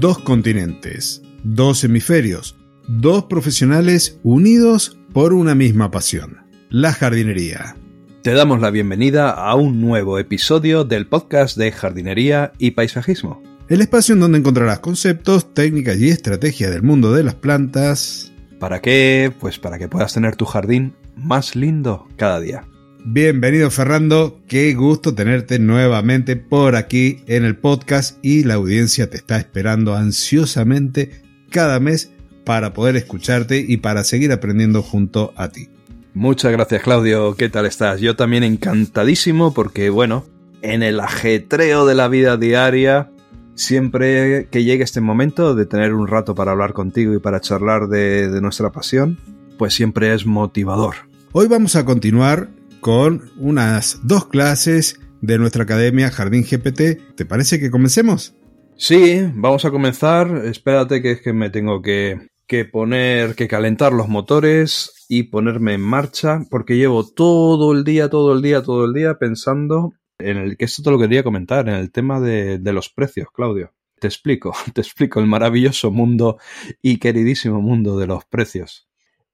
dos 0.00 0.18
continentes, 0.18 1.20
dos 1.44 1.84
hemisferios, 1.84 2.56
dos 2.88 3.24
profesionales 3.24 4.18
unidos 4.22 4.98
por 5.12 5.34
una 5.34 5.54
misma 5.54 5.90
pasión, 5.90 6.38
la 6.70 6.94
jardinería. 6.94 7.76
Te 8.22 8.32
damos 8.32 8.62
la 8.62 8.70
bienvenida 8.70 9.30
a 9.30 9.54
un 9.56 9.82
nuevo 9.82 10.18
episodio 10.18 10.84
del 10.84 11.06
podcast 11.06 11.58
de 11.58 11.70
jardinería 11.70 12.52
y 12.56 12.70
paisajismo. 12.70 13.42
El 13.68 13.82
espacio 13.82 14.14
en 14.14 14.20
donde 14.20 14.38
encontrarás 14.38 14.78
conceptos, 14.78 15.52
técnicas 15.52 15.98
y 15.98 16.08
estrategias 16.08 16.70
del 16.70 16.82
mundo 16.82 17.12
de 17.12 17.22
las 17.22 17.34
plantas. 17.34 18.32
¿Para 18.58 18.80
qué? 18.80 19.30
Pues 19.38 19.58
para 19.58 19.78
que 19.78 19.88
puedas 19.88 20.14
tener 20.14 20.34
tu 20.34 20.46
jardín 20.46 20.94
más 21.14 21.54
lindo 21.54 22.08
cada 22.16 22.40
día. 22.40 22.64
Bienvenido 23.04 23.70
Fernando, 23.70 24.40
qué 24.46 24.74
gusto 24.74 25.14
tenerte 25.14 25.58
nuevamente 25.58 26.36
por 26.36 26.76
aquí 26.76 27.22
en 27.26 27.46
el 27.46 27.56
podcast 27.56 28.18
y 28.22 28.44
la 28.44 28.54
audiencia 28.54 29.08
te 29.08 29.16
está 29.16 29.38
esperando 29.38 29.96
ansiosamente 29.96 31.22
cada 31.50 31.80
mes 31.80 32.12
para 32.44 32.74
poder 32.74 32.96
escucharte 32.96 33.64
y 33.66 33.78
para 33.78 34.04
seguir 34.04 34.32
aprendiendo 34.32 34.82
junto 34.82 35.32
a 35.36 35.48
ti. 35.48 35.70
Muchas 36.12 36.52
gracias 36.52 36.82
Claudio, 36.82 37.34
¿qué 37.36 37.48
tal 37.48 37.64
estás? 37.64 38.02
Yo 38.02 38.16
también 38.16 38.44
encantadísimo 38.44 39.54
porque 39.54 39.88
bueno, 39.88 40.26
en 40.60 40.82
el 40.82 41.00
ajetreo 41.00 41.86
de 41.86 41.94
la 41.94 42.06
vida 42.08 42.36
diaria, 42.36 43.10
siempre 43.54 44.46
que 44.50 44.62
llegue 44.62 44.84
este 44.84 45.00
momento 45.00 45.54
de 45.54 45.64
tener 45.64 45.94
un 45.94 46.06
rato 46.06 46.34
para 46.34 46.52
hablar 46.52 46.74
contigo 46.74 47.14
y 47.14 47.18
para 47.18 47.40
charlar 47.40 47.88
de, 47.88 48.28
de 48.28 48.40
nuestra 48.42 48.72
pasión, 48.72 49.18
pues 49.56 49.72
siempre 49.72 50.12
es 50.12 50.26
motivador. 50.26 50.96
Hoy 51.32 51.46
vamos 51.48 51.76
a 51.76 51.84
continuar 51.86 52.59
con 52.80 53.30
unas 53.36 54.00
dos 54.02 54.26
clases 54.26 54.98
de 55.20 55.38
nuestra 55.38 55.64
academia 55.64 56.10
Jardín 56.10 56.44
GPT. 56.44 57.14
¿Te 57.14 57.26
parece 57.26 57.60
que 57.60 57.70
comencemos? 57.70 58.34
Sí, 58.76 59.20
vamos 59.34 59.64
a 59.64 59.70
comenzar. 59.70 60.46
Espérate 60.46 61.02
que 61.02 61.12
es 61.12 61.20
que 61.20 61.32
me 61.32 61.50
tengo 61.50 61.82
que, 61.82 62.30
que 62.46 62.64
poner, 62.64 63.34
que 63.34 63.48
calentar 63.48 63.92
los 63.92 64.08
motores 64.08 65.04
y 65.08 65.24
ponerme 65.24 65.74
en 65.74 65.82
marcha 65.82 66.40
porque 66.50 66.76
llevo 66.76 67.06
todo 67.06 67.72
el 67.72 67.84
día, 67.84 68.08
todo 68.08 68.32
el 68.32 68.42
día, 68.42 68.62
todo 68.62 68.86
el 68.86 68.92
día 68.92 69.18
pensando 69.18 69.92
en 70.18 70.36
el 70.36 70.56
que 70.56 70.64
esto 70.64 70.82
te 70.82 70.90
lo 70.90 70.98
quería 70.98 71.22
comentar, 71.22 71.68
en 71.68 71.76
el 71.76 71.90
tema 71.90 72.20
de, 72.20 72.58
de 72.58 72.72
los 72.72 72.90
precios, 72.90 73.28
Claudio. 73.32 73.72
Te 74.00 74.06
explico, 74.06 74.52
te 74.74 74.80
explico 74.80 75.20
el 75.20 75.26
maravilloso 75.26 75.90
mundo 75.90 76.38
y 76.82 76.98
queridísimo 76.98 77.60
mundo 77.60 77.98
de 77.98 78.06
los 78.06 78.24
precios. 78.24 78.89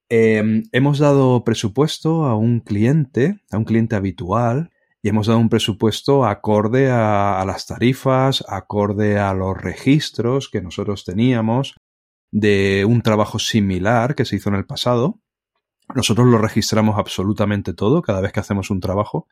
Eh, 0.09 0.63
hemos 0.71 0.99
dado 0.99 1.43
presupuesto 1.43 2.25
a 2.25 2.35
un 2.35 2.61
cliente, 2.61 3.41
a 3.51 3.57
un 3.57 3.65
cliente 3.65 3.95
habitual, 3.95 4.71
y 5.01 5.09
hemos 5.09 5.27
dado 5.27 5.39
un 5.39 5.49
presupuesto 5.49 6.25
acorde 6.25 6.89
a, 6.89 7.39
a, 7.41 7.45
las 7.45 7.65
tarifas, 7.65 8.43
acorde 8.47 9.19
a 9.19 9.33
los 9.33 9.57
registros 9.57 10.49
que 10.49 10.61
nosotros 10.61 11.05
teníamos 11.05 11.75
de 12.31 12.85
un 12.85 13.01
trabajo 13.01 13.39
similar 13.39 14.15
que 14.15 14.25
se 14.25 14.37
hizo 14.37 14.49
en 14.49 14.55
el 14.55 14.65
pasado. 14.65 15.19
Nosotros 15.95 16.27
lo 16.27 16.37
registramos 16.37 16.97
absolutamente 16.97 17.73
todo 17.73 18.01
cada 18.01 18.21
vez 18.21 18.31
que 18.33 18.39
hacemos 18.39 18.69
un 18.69 18.79
trabajo. 18.79 19.27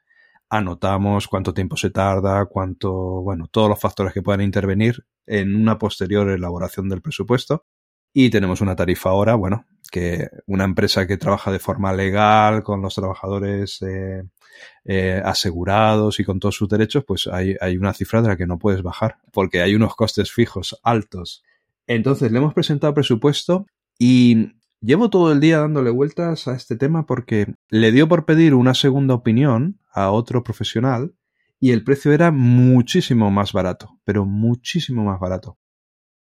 Anotamos 0.50 1.28
cuánto 1.28 1.54
tiempo 1.54 1.76
se 1.76 1.90
tarda, 1.90 2.46
cuánto, 2.46 2.94
bueno, 3.22 3.48
todos 3.48 3.70
los 3.70 3.80
factores 3.80 4.14
que 4.14 4.22
puedan 4.22 4.42
intervenir 4.42 5.06
en 5.26 5.56
una 5.56 5.78
posterior 5.78 6.30
elaboración 6.30 6.88
del 6.88 7.02
presupuesto. 7.02 7.66
Y 8.14 8.30
tenemos 8.30 8.62
una 8.62 8.76
tarifa 8.76 9.10
ahora, 9.10 9.36
bueno, 9.36 9.66
que 9.96 10.28
una 10.46 10.66
empresa 10.66 11.08
que 11.08 11.16
trabaja 11.16 11.54
de 11.54 11.60
forma 11.60 11.94
legal 11.94 12.64
con 12.64 12.82
los 12.82 12.96
trabajadores 12.96 13.82
eh, 13.82 14.24
eh, 14.84 15.22
asegurados 15.24 16.20
y 16.20 16.26
con 16.26 16.38
todos 16.38 16.54
sus 16.54 16.68
derechos, 16.68 17.06
pues 17.08 17.28
hay, 17.28 17.56
hay, 17.62 17.78
una 17.78 17.94
cifra 17.94 18.22
de 18.22 18.28
la 18.28 18.36
que 18.36 18.46
no 18.46 18.60
puedes 18.60 18.84
bajar, 18.84 19.20
porque 19.32 19.62
hay 19.62 19.74
unos 19.74 19.96
costes 19.96 20.34
fijos 20.34 20.78
altos. 20.84 21.46
Entonces 21.88 22.30
le 22.34 22.40
hemos 22.40 22.54
presentado 22.54 22.94
presupuesto 22.94 23.68
y 23.98 24.58
llevo 24.82 25.10
todo 25.10 25.32
el 25.32 25.40
día 25.40 25.60
dándole 25.60 25.92
vueltas 25.92 26.50
a 26.50 26.56
este 26.56 26.76
tema 26.76 27.06
porque 27.06 27.54
le 27.70 27.94
dio 27.94 28.10
por 28.10 28.26
pedir 28.26 28.54
una 28.54 28.74
segunda 28.74 29.14
opinión 29.14 29.80
a 29.94 30.12
otro 30.12 30.44
profesional 30.44 31.14
y 31.58 31.72
el 31.72 31.86
precio 31.86 32.12
era 32.12 32.32
muchísimo 32.32 33.32
más 33.32 33.54
barato, 33.54 33.98
pero 34.04 34.26
muchísimo 34.26 35.06
más 35.06 35.22
barato. 35.22 35.58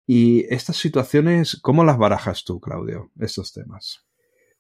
Y 0.07 0.47
estas 0.53 0.77
situaciones, 0.77 1.59
¿cómo 1.63 1.85
las 1.85 1.99
barajas 1.99 2.45
tú, 2.45 2.61
Claudio, 2.61 3.11
estos 3.21 3.53
temas? 3.53 4.05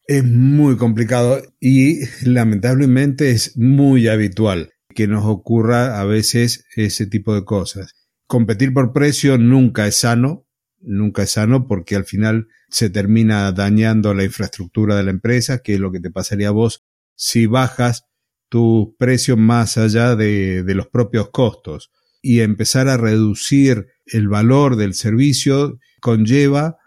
Es 0.06 0.24
muy 0.24 0.76
complicado 0.76 1.42
y 1.60 2.00
lamentablemente 2.24 3.30
es 3.30 3.56
muy 3.56 4.08
habitual 4.08 4.72
que 4.94 5.08
nos 5.08 5.24
ocurra 5.24 6.00
a 6.00 6.04
veces 6.04 6.66
ese 6.76 7.06
tipo 7.06 7.34
de 7.34 7.44
cosas. 7.44 7.94
Competir 8.26 8.72
por 8.72 8.92
precio 8.92 9.38
nunca 9.38 9.86
es 9.86 9.96
sano, 9.96 10.46
nunca 10.80 11.22
es 11.22 11.30
sano 11.30 11.66
porque 11.66 11.96
al 11.96 12.04
final 12.04 12.48
se 12.68 12.90
termina 12.90 13.52
dañando 13.52 14.14
la 14.14 14.24
infraestructura 14.24 14.96
de 14.96 15.04
la 15.04 15.10
empresa, 15.10 15.58
que 15.58 15.74
es 15.74 15.80
lo 15.80 15.92
que 15.92 16.00
te 16.00 16.10
pasaría 16.10 16.48
a 16.48 16.52
vos 16.52 16.84
si 17.14 17.46
bajas 17.46 18.06
tu 18.48 18.96
precio 18.98 19.36
más 19.36 19.78
allá 19.78 20.16
de, 20.16 20.62
de 20.62 20.74
los 20.74 20.88
propios 20.88 21.30
costos 21.30 21.90
y 22.22 22.40
empezar 22.40 22.88
a 22.88 22.96
reducir 22.96 23.88
el 24.06 24.28
valor 24.28 24.76
del 24.76 24.94
servicio 24.94 25.78
conlleva 26.00 26.78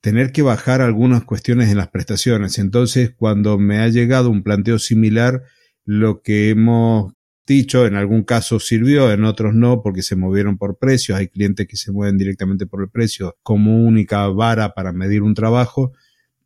tener 0.00 0.32
que 0.32 0.42
bajar 0.42 0.80
algunas 0.80 1.24
cuestiones 1.24 1.70
en 1.70 1.76
las 1.76 1.88
prestaciones. 1.88 2.58
Entonces, 2.58 3.12
cuando 3.14 3.58
me 3.58 3.78
ha 3.78 3.88
llegado 3.88 4.30
un 4.30 4.42
planteo 4.42 4.78
similar, 4.78 5.42
lo 5.84 6.22
que 6.22 6.50
hemos 6.50 7.12
dicho 7.46 7.86
en 7.86 7.96
algún 7.96 8.22
caso 8.24 8.60
sirvió, 8.60 9.10
en 9.12 9.24
otros 9.24 9.54
no, 9.54 9.82
porque 9.82 10.02
se 10.02 10.16
movieron 10.16 10.56
por 10.58 10.78
precios. 10.78 11.18
Hay 11.18 11.28
clientes 11.28 11.66
que 11.66 11.76
se 11.76 11.92
mueven 11.92 12.18
directamente 12.18 12.66
por 12.66 12.82
el 12.82 12.90
precio 12.90 13.36
como 13.42 13.84
única 13.84 14.26
vara 14.28 14.74
para 14.74 14.92
medir 14.92 15.22
un 15.22 15.34
trabajo. 15.34 15.92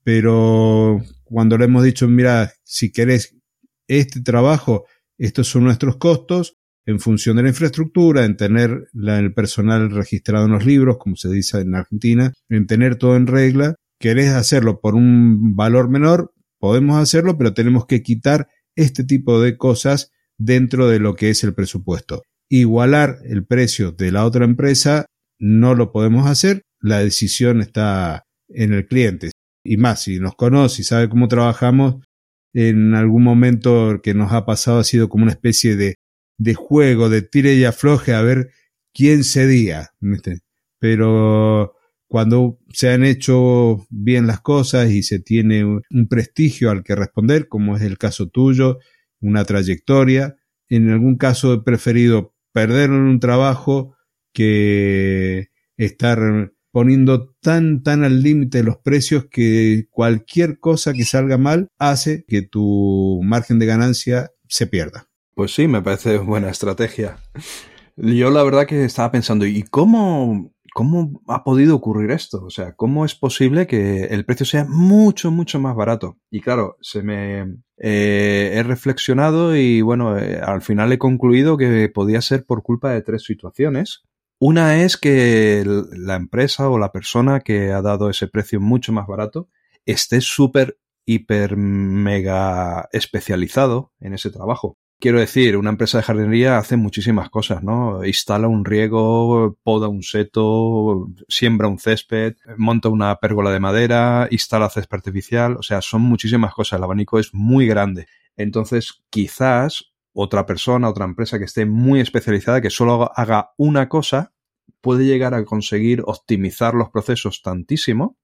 Pero 0.02 1.00
cuando 1.24 1.58
le 1.58 1.66
hemos 1.66 1.84
dicho, 1.84 2.08
mira, 2.08 2.52
si 2.64 2.90
querés 2.90 3.36
este 3.86 4.20
trabajo, 4.20 4.86
estos 5.18 5.48
son 5.48 5.64
nuestros 5.64 5.96
costos, 5.96 6.56
en 6.86 7.00
función 7.00 7.36
de 7.36 7.44
la 7.44 7.48
infraestructura, 7.50 8.24
en 8.24 8.36
tener 8.36 8.88
el 8.94 9.34
personal 9.34 9.90
registrado 9.90 10.46
en 10.46 10.52
los 10.52 10.66
libros, 10.66 10.98
como 10.98 11.16
se 11.16 11.28
dice 11.28 11.60
en 11.60 11.74
Argentina, 11.74 12.32
en 12.48 12.66
tener 12.66 12.96
todo 12.96 13.16
en 13.16 13.26
regla. 13.26 13.76
Querés 14.00 14.30
hacerlo 14.30 14.80
por 14.80 14.94
un 14.94 15.54
valor 15.54 15.88
menor, 15.88 16.32
podemos 16.58 16.98
hacerlo, 16.98 17.38
pero 17.38 17.54
tenemos 17.54 17.86
que 17.86 18.02
quitar 18.02 18.48
este 18.74 19.04
tipo 19.04 19.40
de 19.40 19.56
cosas 19.56 20.10
dentro 20.38 20.88
de 20.88 20.98
lo 20.98 21.14
que 21.14 21.30
es 21.30 21.44
el 21.44 21.54
presupuesto. 21.54 22.22
Igualar 22.48 23.18
el 23.24 23.46
precio 23.46 23.92
de 23.92 24.10
la 24.10 24.24
otra 24.24 24.44
empresa 24.44 25.06
no 25.38 25.74
lo 25.74 25.92
podemos 25.92 26.26
hacer, 26.26 26.62
la 26.80 26.98
decisión 26.98 27.60
está 27.60 28.24
en 28.48 28.72
el 28.72 28.86
cliente. 28.86 29.30
Y 29.64 29.76
más, 29.76 30.02
si 30.02 30.18
nos 30.18 30.34
conoce 30.34 30.82
y 30.82 30.84
sabe 30.84 31.08
cómo 31.08 31.28
trabajamos, 31.28 32.02
en 32.54 32.94
algún 32.94 33.22
momento 33.22 34.00
que 34.02 34.14
nos 34.14 34.32
ha 34.32 34.44
pasado 34.44 34.80
ha 34.80 34.84
sido 34.84 35.08
como 35.08 35.22
una 35.22 35.32
especie 35.32 35.76
de 35.76 35.94
de 36.42 36.54
juego, 36.54 37.08
de 37.08 37.22
tire 37.22 37.54
y 37.54 37.64
afloje 37.64 38.14
a 38.14 38.22
ver 38.22 38.50
quién 38.92 39.22
cedía. 39.24 39.90
¿viste? 40.00 40.40
Pero 40.78 41.74
cuando 42.08 42.58
se 42.72 42.90
han 42.90 43.04
hecho 43.04 43.86
bien 43.90 44.26
las 44.26 44.40
cosas 44.40 44.90
y 44.90 45.02
se 45.02 45.20
tiene 45.20 45.64
un 45.64 46.08
prestigio 46.08 46.70
al 46.70 46.82
que 46.82 46.96
responder, 46.96 47.48
como 47.48 47.76
es 47.76 47.82
el 47.82 47.96
caso 47.96 48.28
tuyo, 48.28 48.78
una 49.20 49.44
trayectoria, 49.44 50.36
en 50.68 50.90
algún 50.90 51.16
caso 51.16 51.54
he 51.54 51.62
preferido 51.62 52.34
perder 52.52 52.90
un 52.90 53.20
trabajo 53.20 53.94
que 54.32 55.48
estar 55.76 56.52
poniendo 56.70 57.34
tan 57.40 57.82
tan 57.82 58.02
al 58.02 58.22
límite 58.22 58.62
los 58.62 58.78
precios 58.78 59.26
que 59.30 59.86
cualquier 59.90 60.58
cosa 60.58 60.92
que 60.92 61.04
salga 61.04 61.38
mal 61.38 61.68
hace 61.78 62.24
que 62.26 62.42
tu 62.42 63.20
margen 63.22 63.58
de 63.58 63.66
ganancia 63.66 64.30
se 64.48 64.66
pierda. 64.66 65.11
Pues 65.34 65.54
sí, 65.54 65.68
me 65.68 65.82
parece 65.82 66.18
buena 66.18 66.50
estrategia. 66.50 67.18
Yo 67.96 68.30
la 68.30 68.42
verdad 68.42 68.66
que 68.66 68.84
estaba 68.84 69.12
pensando, 69.12 69.46
¿y 69.46 69.62
cómo, 69.64 70.52
cómo 70.72 71.22
ha 71.28 71.44
podido 71.44 71.76
ocurrir 71.76 72.10
esto? 72.10 72.44
O 72.44 72.50
sea, 72.50 72.74
¿cómo 72.74 73.04
es 73.04 73.14
posible 73.14 73.66
que 73.66 74.04
el 74.04 74.24
precio 74.24 74.46
sea 74.46 74.64
mucho, 74.64 75.30
mucho 75.30 75.60
más 75.60 75.76
barato? 75.76 76.18
Y 76.30 76.40
claro, 76.40 76.76
se 76.80 77.02
me 77.02 77.42
eh, 77.78 78.52
he 78.54 78.62
reflexionado 78.62 79.56
y 79.56 79.82
bueno, 79.82 80.18
eh, 80.18 80.40
al 80.42 80.62
final 80.62 80.92
he 80.92 80.98
concluido 80.98 81.56
que 81.56 81.88
podía 81.88 82.22
ser 82.22 82.44
por 82.44 82.62
culpa 82.62 82.90
de 82.90 83.02
tres 83.02 83.24
situaciones. 83.24 84.04
Una 84.38 84.82
es 84.82 84.96
que 84.96 85.64
la 85.64 86.16
empresa 86.16 86.68
o 86.68 86.78
la 86.78 86.90
persona 86.90 87.40
que 87.40 87.70
ha 87.70 87.82
dado 87.82 88.10
ese 88.10 88.26
precio 88.26 88.60
mucho 88.60 88.92
más 88.92 89.06
barato 89.06 89.48
esté 89.86 90.20
súper, 90.20 90.78
hiper, 91.04 91.56
mega 91.56 92.88
especializado 92.92 93.92
en 94.00 94.14
ese 94.14 94.30
trabajo. 94.30 94.78
Quiero 95.02 95.18
decir, 95.18 95.56
una 95.56 95.70
empresa 95.70 95.98
de 95.98 96.04
jardinería 96.04 96.58
hace 96.58 96.76
muchísimas 96.76 97.28
cosas, 97.28 97.64
¿no? 97.64 98.04
Instala 98.04 98.46
un 98.46 98.64
riego, 98.64 99.58
poda 99.64 99.88
un 99.88 100.04
seto, 100.04 101.08
siembra 101.26 101.66
un 101.66 101.80
césped, 101.80 102.36
monta 102.56 102.88
una 102.88 103.16
pérgola 103.16 103.50
de 103.50 103.58
madera, 103.58 104.28
instala 104.30 104.70
césped 104.70 104.98
artificial, 104.98 105.56
o 105.56 105.62
sea, 105.64 105.80
son 105.82 106.02
muchísimas 106.02 106.54
cosas, 106.54 106.78
el 106.78 106.84
abanico 106.84 107.18
es 107.18 107.34
muy 107.34 107.66
grande. 107.66 108.06
Entonces, 108.36 109.02
quizás 109.10 109.92
otra 110.12 110.46
persona, 110.46 110.88
otra 110.88 111.04
empresa 111.04 111.36
que 111.40 111.46
esté 111.46 111.66
muy 111.66 111.98
especializada, 111.98 112.60
que 112.60 112.70
solo 112.70 113.10
haga 113.16 113.54
una 113.56 113.88
cosa, 113.88 114.32
puede 114.80 115.04
llegar 115.04 115.34
a 115.34 115.44
conseguir 115.44 116.04
optimizar 116.06 116.74
los 116.74 116.90
procesos 116.90 117.42
tantísimo 117.42 118.18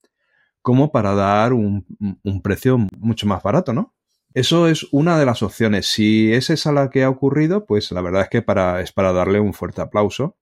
como 0.62 0.92
para 0.92 1.16
dar 1.16 1.54
un, 1.54 1.84
un 2.22 2.40
precio 2.40 2.78
mucho 3.00 3.26
más 3.26 3.42
barato, 3.42 3.72
¿no? 3.72 3.96
Eso 4.34 4.68
es 4.68 4.86
una 4.92 5.18
de 5.18 5.26
las 5.26 5.42
opciones. 5.42 5.86
Si 5.86 6.32
es 6.32 6.50
esa 6.50 6.72
la 6.72 6.90
que 6.90 7.02
ha 7.02 7.10
ocurrido, 7.10 7.66
pues 7.66 7.90
la 7.92 8.02
verdad 8.02 8.22
es 8.22 8.28
que 8.28 8.42
para, 8.42 8.80
es 8.80 8.92
para 8.92 9.12
darle 9.12 9.40
un 9.40 9.54
fuerte 9.54 9.80
aplauso, 9.80 10.36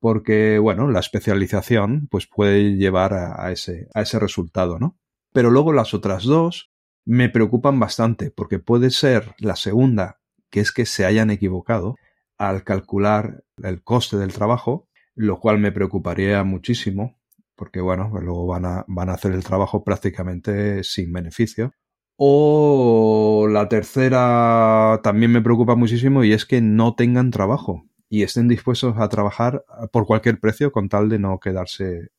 porque, 0.00 0.58
bueno, 0.58 0.88
la 0.90 1.00
especialización 1.00 2.08
pues 2.10 2.26
puede 2.26 2.76
llevar 2.76 3.14
a, 3.14 3.46
a, 3.46 3.52
ese, 3.52 3.88
a 3.94 4.02
ese 4.02 4.18
resultado, 4.18 4.78
¿no? 4.78 4.98
Pero 5.32 5.50
luego 5.50 5.72
las 5.72 5.94
otras 5.94 6.24
dos 6.24 6.72
me 7.04 7.28
preocupan 7.28 7.78
bastante, 7.78 8.30
porque 8.30 8.58
puede 8.58 8.90
ser 8.90 9.34
la 9.38 9.56
segunda, 9.56 10.20
que 10.50 10.60
es 10.60 10.72
que 10.72 10.86
se 10.86 11.04
hayan 11.04 11.30
equivocado 11.30 11.96
al 12.38 12.64
calcular 12.64 13.44
el 13.62 13.82
coste 13.82 14.16
del 14.16 14.32
trabajo, 14.32 14.88
lo 15.14 15.38
cual 15.38 15.58
me 15.58 15.72
preocuparía 15.72 16.42
muchísimo, 16.44 17.20
porque 17.54 17.80
bueno, 17.80 18.10
luego 18.20 18.46
van 18.46 18.64
a, 18.64 18.84
van 18.88 19.08
a 19.08 19.14
hacer 19.14 19.32
el 19.32 19.44
trabajo 19.44 19.84
prácticamente 19.84 20.82
sin 20.84 21.12
beneficio. 21.12 21.72
O 22.24 23.48
la 23.50 23.68
tercera 23.68 25.00
también 25.02 25.32
me 25.32 25.42
preocupa 25.42 25.74
muchísimo 25.74 26.22
y 26.22 26.32
es 26.32 26.46
que 26.46 26.60
no 26.60 26.94
tengan 26.94 27.32
trabajo 27.32 27.88
y 28.08 28.22
estén 28.22 28.46
dispuestos 28.46 28.94
a 28.96 29.08
trabajar 29.08 29.64
por 29.90 30.06
cualquier 30.06 30.38
precio 30.38 30.70
con 30.70 30.88
tal 30.88 31.08
de 31.08 31.18
no 31.18 31.40
quedarse 31.40 32.10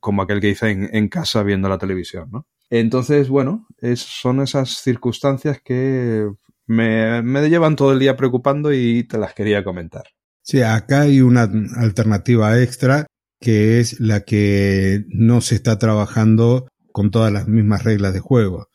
como 0.00 0.22
aquel 0.22 0.40
que 0.40 0.48
dice 0.48 0.68
en, 0.68 1.08
casa 1.08 1.44
viendo 1.44 1.68
la 1.68 1.78
televisión, 1.78 2.28
¿no? 2.32 2.48
Entonces, 2.70 3.28
bueno, 3.28 3.68
es, 3.78 4.00
son 4.00 4.40
esas 4.40 4.68
circunstancias 4.68 5.60
que 5.62 6.28
me, 6.66 7.22
me 7.22 7.48
llevan 7.48 7.76
todo 7.76 7.92
el 7.92 8.00
día 8.00 8.16
preocupando 8.16 8.72
y 8.72 9.04
te 9.04 9.16
las 9.16 9.32
quería 9.32 9.62
comentar. 9.62 10.06
Sí, 10.42 10.60
acá 10.62 11.02
hay 11.02 11.20
una 11.20 11.48
alternativa 11.76 12.60
extra 12.60 13.06
que 13.38 13.78
es 13.78 14.00
la 14.00 14.22
que 14.22 15.04
no 15.06 15.40
se 15.40 15.54
está 15.54 15.78
trabajando 15.78 16.66
con 16.90 17.12
todas 17.12 17.32
las 17.32 17.46
mismas 17.46 17.84
reglas 17.84 18.12
de 18.12 18.18
juego 18.18 18.71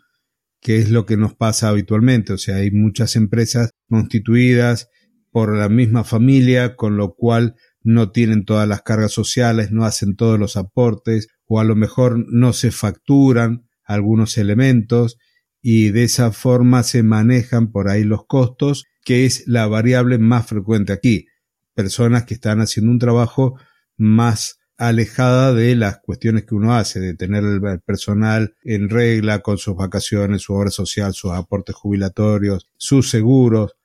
que 0.68 0.80
es 0.80 0.90
lo 0.90 1.06
que 1.06 1.16
nos 1.16 1.34
pasa 1.34 1.70
habitualmente. 1.70 2.34
O 2.34 2.38
sea, 2.38 2.58
hay 2.58 2.72
muchas 2.72 3.16
empresas 3.16 3.72
constituidas 3.88 4.90
por 5.32 5.56
la 5.56 5.70
misma 5.70 6.04
familia, 6.04 6.76
con 6.76 6.98
lo 6.98 7.16
cual 7.16 7.56
no 7.84 8.12
tienen 8.12 8.44
todas 8.44 8.68
las 8.68 8.82
cargas 8.82 9.14
sociales, 9.14 9.72
no 9.72 9.86
hacen 9.86 10.18
todos 10.18 10.38
los 10.38 10.58
aportes, 10.58 11.30
o 11.46 11.62
a 11.62 11.64
lo 11.64 11.78
mejor 11.78 12.26
no 12.28 12.52
se 12.52 12.72
facturan 12.72 13.70
algunos 13.86 14.38
elementos, 14.38 15.18
y 15.62 15.92
de 15.92 16.04
esa 16.04 16.34
forma 16.34 16.84
se 16.84 17.02
manejan 17.02 17.72
por 17.72 17.88
ahí 17.88 18.04
los 18.04 18.26
costos, 18.28 18.84
que 19.06 19.26
es 19.26 19.48
la 19.48 19.68
variable 19.68 20.18
más 20.18 20.48
frecuente 20.48 20.92
aquí. 20.92 21.28
Personas 21.76 22.26
que 22.26 22.34
están 22.34 22.60
haciendo 22.60 22.92
un 22.92 23.00
trabajo 23.00 23.58
más 23.96 24.57
alejada 24.78 25.54
de 25.54 25.76
las 25.76 26.00
cuestiones 26.00 26.46
que 26.46 26.56
uno 26.56 26.76
hace, 26.76 27.00
de 27.00 27.14
tener 27.16 27.44
el 27.44 27.82
personal 27.82 28.56
en 28.64 28.90
regla 28.90 29.40
con 29.40 29.58
sus 29.58 29.76
vacaciones, 29.76 30.44
su 30.44 30.54
obra 30.54 30.70
social, 30.70 31.14
sus 31.14 31.32
aportes 31.32 31.76
jubilatorios, 31.76 32.70
sus 32.78 33.10
seguros, 33.10 33.76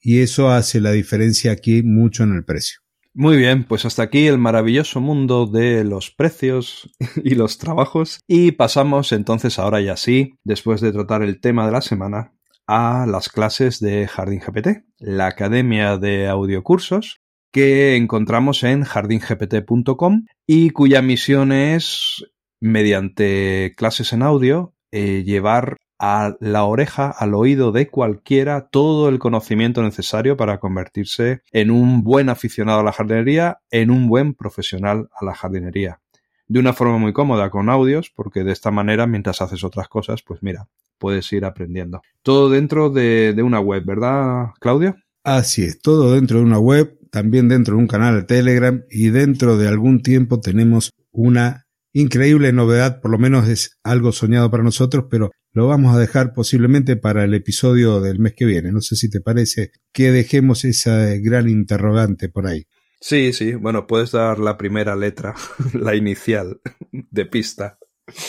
y 0.00 0.20
eso 0.20 0.50
hace 0.50 0.80
la 0.80 0.92
diferencia 0.92 1.52
aquí 1.52 1.82
mucho 1.82 2.24
en 2.24 2.34
el 2.34 2.44
precio. 2.44 2.80
Muy 3.14 3.36
bien, 3.36 3.64
pues 3.64 3.84
hasta 3.84 4.04
aquí 4.04 4.26
el 4.26 4.38
maravilloso 4.38 5.00
mundo 5.00 5.46
de 5.46 5.82
los 5.82 6.10
precios 6.10 6.88
y 7.24 7.34
los 7.34 7.58
trabajos 7.58 8.20
y 8.28 8.52
pasamos 8.52 9.12
entonces 9.12 9.58
ahora 9.58 9.80
ya 9.80 9.96
sí, 9.96 10.34
después 10.44 10.80
de 10.80 10.92
tratar 10.92 11.22
el 11.22 11.40
tema 11.40 11.66
de 11.66 11.72
la 11.72 11.80
semana, 11.80 12.32
a 12.68 13.06
las 13.08 13.30
clases 13.30 13.80
de 13.80 14.06
Jardín 14.06 14.40
GPT, 14.40 14.84
la 14.98 15.26
Academia 15.26 15.96
de 15.96 16.28
Audiocursos, 16.28 17.22
que 17.52 17.96
encontramos 17.96 18.62
en 18.62 18.84
jardingpt.com 18.84 20.26
y 20.46 20.70
cuya 20.70 21.02
misión 21.02 21.52
es, 21.52 22.24
mediante 22.60 23.74
clases 23.76 24.12
en 24.12 24.22
audio, 24.22 24.74
eh, 24.90 25.22
llevar 25.24 25.76
a 25.98 26.36
la 26.40 26.64
oreja, 26.64 27.10
al 27.10 27.34
oído 27.34 27.72
de 27.72 27.88
cualquiera, 27.88 28.68
todo 28.70 29.08
el 29.08 29.18
conocimiento 29.18 29.82
necesario 29.82 30.36
para 30.36 30.60
convertirse 30.60 31.42
en 31.50 31.70
un 31.70 32.04
buen 32.04 32.28
aficionado 32.28 32.80
a 32.80 32.84
la 32.84 32.92
jardinería, 32.92 33.58
en 33.70 33.90
un 33.90 34.06
buen 34.08 34.34
profesional 34.34 35.08
a 35.12 35.24
la 35.24 35.34
jardinería. 35.34 36.00
De 36.46 36.60
una 36.60 36.72
forma 36.72 36.98
muy 36.98 37.12
cómoda, 37.12 37.50
con 37.50 37.68
audios, 37.68 38.10
porque 38.14 38.44
de 38.44 38.52
esta 38.52 38.70
manera, 38.70 39.06
mientras 39.06 39.42
haces 39.42 39.64
otras 39.64 39.88
cosas, 39.88 40.22
pues 40.22 40.42
mira, 40.42 40.68
puedes 40.98 41.30
ir 41.32 41.44
aprendiendo. 41.44 42.00
Todo 42.22 42.48
dentro 42.48 42.90
de, 42.90 43.34
de 43.34 43.42
una 43.42 43.60
web, 43.60 43.84
¿verdad, 43.84 44.46
Claudio? 44.60 44.96
Así 45.24 45.64
es, 45.64 45.80
todo 45.80 46.14
dentro 46.14 46.38
de 46.38 46.44
una 46.44 46.58
web 46.58 46.97
también 47.10 47.48
dentro 47.48 47.76
de 47.76 47.80
un 47.80 47.88
canal 47.88 48.16
de 48.16 48.22
Telegram 48.24 48.84
y 48.90 49.08
dentro 49.10 49.56
de 49.56 49.68
algún 49.68 50.02
tiempo 50.02 50.40
tenemos 50.40 50.92
una 51.10 51.66
increíble 51.92 52.52
novedad, 52.52 53.00
por 53.00 53.10
lo 53.10 53.18
menos 53.18 53.48
es 53.48 53.78
algo 53.82 54.12
soñado 54.12 54.50
para 54.50 54.62
nosotros, 54.62 55.06
pero 55.10 55.30
lo 55.52 55.66
vamos 55.66 55.94
a 55.94 55.98
dejar 55.98 56.32
posiblemente 56.32 56.96
para 56.96 57.24
el 57.24 57.34
episodio 57.34 58.00
del 58.00 58.18
mes 58.18 58.34
que 58.36 58.44
viene. 58.44 58.70
No 58.70 58.80
sé 58.80 58.96
si 58.96 59.10
te 59.10 59.20
parece 59.20 59.72
que 59.92 60.12
dejemos 60.12 60.64
esa 60.64 61.06
gran 61.16 61.48
interrogante 61.48 62.28
por 62.28 62.46
ahí. 62.46 62.66
Sí, 63.00 63.32
sí, 63.32 63.54
bueno, 63.54 63.86
puedes 63.86 64.12
dar 64.12 64.38
la 64.38 64.58
primera 64.58 64.96
letra, 64.96 65.34
la 65.72 65.94
inicial 65.94 66.60
de 66.92 67.26
pista. 67.26 67.78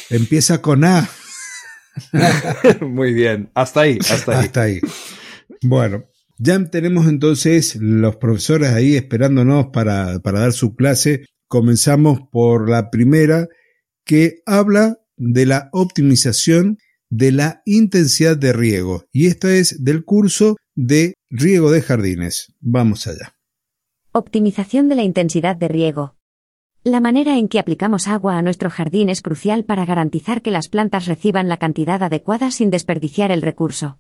Empieza 0.10 0.62
con 0.62 0.84
A. 0.84 1.10
Muy 2.82 3.14
bien, 3.14 3.52
hasta 3.54 3.82
ahí, 3.82 4.00
hasta 4.00 4.40
ahí. 4.40 4.46
Hasta 4.46 4.62
ahí. 4.62 4.80
Bueno, 5.62 6.06
ya 6.40 6.64
tenemos 6.70 7.08
entonces 7.08 7.76
los 7.76 8.16
profesores 8.16 8.70
ahí 8.70 8.96
esperándonos 8.96 9.68
para, 9.68 10.20
para 10.20 10.40
dar 10.40 10.54
su 10.54 10.74
clase. 10.74 11.26
Comenzamos 11.48 12.22
por 12.32 12.70
la 12.70 12.90
primera 12.90 13.50
que 14.06 14.42
habla 14.46 15.00
de 15.18 15.46
la 15.46 15.70
optimización 15.74 16.78
de 17.10 17.34
la 17.34 17.62
intensidad 17.66 18.38
de 18.38 18.54
riego 18.54 19.04
y 19.12 19.28
esta 19.28 19.54
es 19.54 19.84
del 19.84 20.06
curso 20.06 20.56
de 20.76 21.16
riego 21.30 21.72
de 21.72 21.82
jardines. 21.82 22.54
Vamos 22.62 23.06
allá. 23.08 23.36
Optimización 24.14 24.88
de 24.88 24.96
la 24.96 25.04
intensidad 25.04 25.58
de 25.58 25.68
riego. 25.68 26.16
La 26.84 27.02
manera 27.02 27.38
en 27.38 27.50
que 27.50 27.60
aplicamos 27.60 28.08
agua 28.08 28.38
a 28.38 28.42
nuestro 28.42 28.70
jardín 28.70 29.10
es 29.10 29.22
crucial 29.22 29.66
para 29.66 29.86
garantizar 29.86 30.42
que 30.42 30.52
las 30.52 30.70
plantas 30.70 31.08
reciban 31.08 31.50
la 31.50 31.58
cantidad 31.58 32.02
adecuada 32.02 32.52
sin 32.52 32.70
desperdiciar 32.70 33.32
el 33.32 33.42
recurso. 33.42 33.99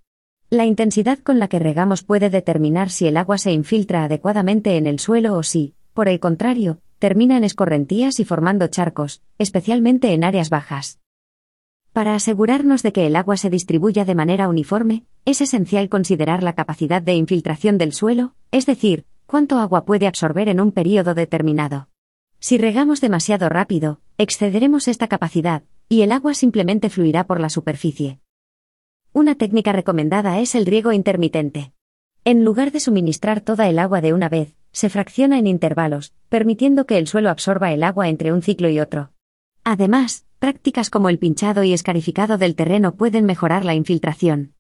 La 0.51 0.65
intensidad 0.65 1.19
con 1.19 1.37
la 1.37 1.47
que 1.47 1.59
regamos 1.59 2.01
puede 2.01 2.31
determinar 2.31 2.89
si 2.89 3.05
el 3.05 3.17
agua 3.17 3.37
se 3.37 3.51
infiltra 3.51 4.05
adecuadamente 4.05 4.77
en 4.77 4.87
el 4.87 4.97
suelo 4.97 5.35
o 5.35 5.43
si, 5.43 5.75
por 5.93 6.07
el 6.09 6.19
contrario, 6.19 6.79
termina 6.97 7.37
en 7.37 7.43
escorrentías 7.43 8.19
y 8.19 8.25
formando 8.25 8.67
charcos, 8.67 9.21
especialmente 9.37 10.11
en 10.11 10.23
áreas 10.23 10.49
bajas. 10.49 10.97
Para 11.93 12.15
asegurarnos 12.15 12.81
de 12.81 12.91
que 12.91 13.05
el 13.05 13.15
agua 13.15 13.37
se 13.37 13.51
distribuya 13.51 14.05
de 14.05 14.15
manera 14.15 14.49
uniforme, 14.49 15.03
es 15.23 15.39
esencial 15.41 15.87
considerar 15.87 16.41
la 16.41 16.53
capacidad 16.53 17.03
de 17.03 17.13
infiltración 17.13 17.77
del 17.77 17.93
suelo, 17.93 18.33
es 18.49 18.65
decir, 18.65 19.05
cuánto 19.27 19.59
agua 19.59 19.85
puede 19.85 20.07
absorber 20.07 20.49
en 20.49 20.61
un 20.61 20.71
periodo 20.71 21.13
determinado. 21.13 21.89
Si 22.39 22.57
regamos 22.57 23.01
demasiado 23.01 23.49
rápido, 23.49 24.01
excederemos 24.17 24.87
esta 24.87 25.07
capacidad, 25.07 25.61
y 25.89 26.01
el 26.01 26.11
agua 26.11 26.33
simplemente 26.33 26.89
fluirá 26.89 27.27
por 27.27 27.39
la 27.39 27.49
superficie. 27.51 28.19
Una 29.11 29.33
técnica 29.33 29.71
recomendada 29.71 30.39
es 30.39 30.53
el 30.53 30.67
riego 30.67 30.91
intermitente. 30.91 31.73
En 32.25 32.45
lugar 32.45 32.71
de 32.71 32.79
suministrar 32.79 33.41
toda 33.41 33.67
el 33.67 33.79
agua 33.79 34.01
de 34.01 34.13
una 34.13 34.29
vez, 34.29 34.55
se 34.71 34.89
fracciona 34.89 35.39
en 35.39 35.47
intervalos, 35.47 36.13
permitiendo 36.29 36.85
que 36.85 36.99
el 36.99 37.07
suelo 37.07 37.31
absorba 37.31 37.73
el 37.73 37.81
agua 37.81 38.07
entre 38.07 38.31
un 38.31 38.43
ciclo 38.43 38.69
y 38.69 38.79
otro. 38.79 39.09
Además, 39.63 40.25
prácticas 40.37 40.91
como 40.91 41.09
el 41.09 41.17
pinchado 41.17 41.63
y 41.63 41.73
escarificado 41.73 42.37
del 42.37 42.55
terreno 42.55 42.93
pueden 42.95 43.25
mejorar 43.25 43.65
la 43.65 43.73
infiltración. 43.73 44.53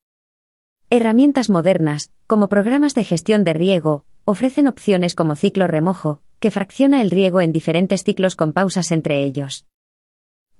Herramientas 0.89 1.51
modernas, 1.51 2.11
como 2.25 2.49
programas 2.49 2.95
de 2.95 3.03
gestión 3.03 3.43
de 3.43 3.53
riego, 3.53 4.05
ofrecen 4.25 4.67
opciones 4.67 5.13
como 5.13 5.35
ciclo 5.35 5.67
remojo, 5.67 6.21
que 6.39 6.49
fracciona 6.49 7.03
el 7.03 7.11
riego 7.11 7.41
en 7.41 7.51
diferentes 7.51 8.03
ciclos 8.03 8.35
con 8.35 8.53
pausas 8.53 8.91
entre 8.91 9.23
ellos. 9.23 9.67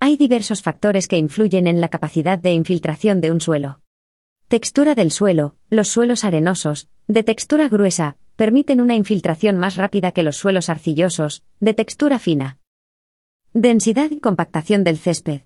Hay 0.01 0.15
diversos 0.15 0.61
factores 0.61 1.09
que 1.09 1.17
influyen 1.17 1.67
en 1.67 1.81
la 1.81 1.89
capacidad 1.89 2.39
de 2.39 2.53
infiltración 2.53 3.19
de 3.19 3.31
un 3.31 3.41
suelo. 3.41 3.81
Textura 4.47 4.95
del 4.95 5.11
suelo. 5.11 5.57
Los 5.69 5.89
suelos 5.89 6.23
arenosos, 6.23 6.87
de 7.07 7.23
textura 7.23 7.67
gruesa, 7.67 8.15
permiten 8.37 8.79
una 8.79 8.95
infiltración 8.95 9.57
más 9.57 9.75
rápida 9.75 10.13
que 10.13 10.23
los 10.23 10.37
suelos 10.37 10.69
arcillosos, 10.69 11.43
de 11.59 11.73
textura 11.73 12.17
fina. 12.17 12.59
Densidad 13.53 14.09
y 14.11 14.21
compactación 14.21 14.85
del 14.85 14.97
césped. 14.97 15.41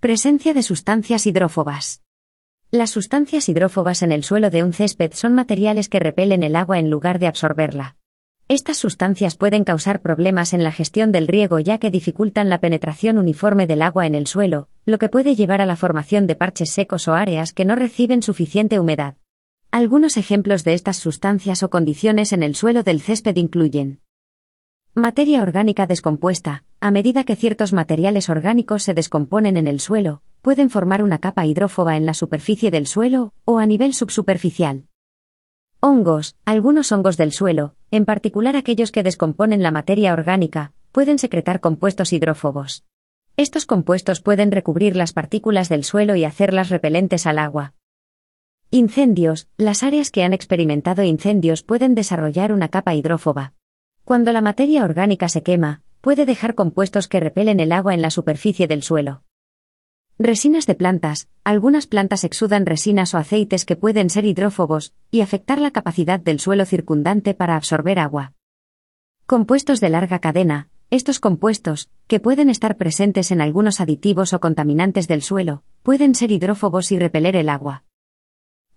Presencia 0.00 0.54
de 0.54 0.62
sustancias 0.62 1.26
hidrófobas. 1.26 2.02
Las 2.70 2.88
sustancias 2.88 3.50
hidrófobas 3.50 4.02
en 4.02 4.12
el 4.12 4.24
suelo 4.24 4.48
de 4.48 4.62
un 4.62 4.72
césped 4.72 5.12
son 5.12 5.34
materiales 5.34 5.90
que 5.90 6.00
repelen 6.00 6.42
el 6.42 6.56
agua 6.56 6.78
en 6.78 6.88
lugar 6.88 7.18
de 7.18 7.26
absorberla. 7.26 7.96
Estas 8.48 8.76
sustancias 8.76 9.36
pueden 9.36 9.64
causar 9.64 10.02
problemas 10.02 10.52
en 10.52 10.62
la 10.62 10.70
gestión 10.70 11.12
del 11.12 11.28
riego 11.28 11.60
ya 11.60 11.78
que 11.78 11.90
dificultan 11.90 12.50
la 12.50 12.60
penetración 12.60 13.16
uniforme 13.16 13.66
del 13.66 13.80
agua 13.80 14.06
en 14.06 14.14
el 14.14 14.26
suelo, 14.26 14.68
lo 14.84 14.98
que 14.98 15.08
puede 15.08 15.34
llevar 15.34 15.62
a 15.62 15.66
la 15.66 15.76
formación 15.76 16.26
de 16.26 16.36
parches 16.36 16.70
secos 16.70 17.08
o 17.08 17.14
áreas 17.14 17.54
que 17.54 17.64
no 17.64 17.74
reciben 17.74 18.22
suficiente 18.22 18.78
humedad. 18.78 19.16
Algunos 19.70 20.18
ejemplos 20.18 20.62
de 20.62 20.74
estas 20.74 20.98
sustancias 20.98 21.62
o 21.62 21.70
condiciones 21.70 22.34
en 22.34 22.42
el 22.42 22.54
suelo 22.54 22.82
del 22.82 23.00
césped 23.00 23.34
incluyen 23.36 24.00
Materia 24.92 25.42
orgánica 25.42 25.86
descompuesta. 25.86 26.64
A 26.80 26.90
medida 26.90 27.24
que 27.24 27.36
ciertos 27.36 27.72
materiales 27.72 28.28
orgánicos 28.28 28.82
se 28.82 28.92
descomponen 28.92 29.56
en 29.56 29.66
el 29.66 29.80
suelo, 29.80 30.20
pueden 30.42 30.68
formar 30.68 31.02
una 31.02 31.18
capa 31.18 31.46
hidrófoba 31.46 31.96
en 31.96 32.04
la 32.04 32.12
superficie 32.12 32.70
del 32.70 32.86
suelo 32.86 33.32
o 33.46 33.58
a 33.58 33.64
nivel 33.64 33.94
subsuperficial. 33.94 34.84
Hongos. 35.80 36.36
Algunos 36.46 36.92
hongos 36.92 37.16
del 37.18 37.32
suelo, 37.32 37.74
en 37.94 38.06
particular 38.06 38.56
aquellos 38.56 38.90
que 38.90 39.04
descomponen 39.04 39.62
la 39.62 39.70
materia 39.70 40.12
orgánica, 40.12 40.72
pueden 40.90 41.16
secretar 41.16 41.60
compuestos 41.60 42.12
hidrófobos. 42.12 42.84
Estos 43.36 43.66
compuestos 43.66 44.20
pueden 44.20 44.50
recubrir 44.50 44.96
las 44.96 45.12
partículas 45.12 45.68
del 45.68 45.84
suelo 45.84 46.16
y 46.16 46.24
hacerlas 46.24 46.70
repelentes 46.70 47.24
al 47.24 47.38
agua. 47.38 47.74
Incendios. 48.72 49.46
Las 49.56 49.84
áreas 49.84 50.10
que 50.10 50.24
han 50.24 50.32
experimentado 50.32 51.04
incendios 51.04 51.62
pueden 51.62 51.94
desarrollar 51.94 52.52
una 52.52 52.68
capa 52.68 52.96
hidrófoba. 52.96 53.52
Cuando 54.04 54.32
la 54.32 54.40
materia 54.40 54.82
orgánica 54.82 55.28
se 55.28 55.44
quema, 55.44 55.82
puede 56.00 56.26
dejar 56.26 56.56
compuestos 56.56 57.06
que 57.06 57.20
repelen 57.20 57.60
el 57.60 57.70
agua 57.70 57.94
en 57.94 58.02
la 58.02 58.10
superficie 58.10 58.66
del 58.66 58.82
suelo. 58.82 59.22
Resinas 60.18 60.66
de 60.66 60.76
plantas. 60.76 61.28
Algunas 61.42 61.88
plantas 61.88 62.22
exudan 62.22 62.66
resinas 62.66 63.14
o 63.14 63.18
aceites 63.18 63.64
que 63.64 63.74
pueden 63.74 64.10
ser 64.10 64.24
hidrófobos 64.24 64.92
y 65.10 65.22
afectar 65.22 65.60
la 65.60 65.72
capacidad 65.72 66.20
del 66.20 66.38
suelo 66.38 66.66
circundante 66.66 67.34
para 67.34 67.56
absorber 67.56 67.98
agua. 67.98 68.32
Compuestos 69.26 69.80
de 69.80 69.88
larga 69.88 70.20
cadena. 70.20 70.68
Estos 70.90 71.18
compuestos, 71.18 71.90
que 72.06 72.20
pueden 72.20 72.48
estar 72.48 72.76
presentes 72.76 73.32
en 73.32 73.40
algunos 73.40 73.80
aditivos 73.80 74.32
o 74.34 74.38
contaminantes 74.38 75.08
del 75.08 75.20
suelo, 75.20 75.64
pueden 75.82 76.14
ser 76.14 76.30
hidrófobos 76.30 76.92
y 76.92 76.98
repeler 77.00 77.34
el 77.34 77.48
agua. 77.48 77.82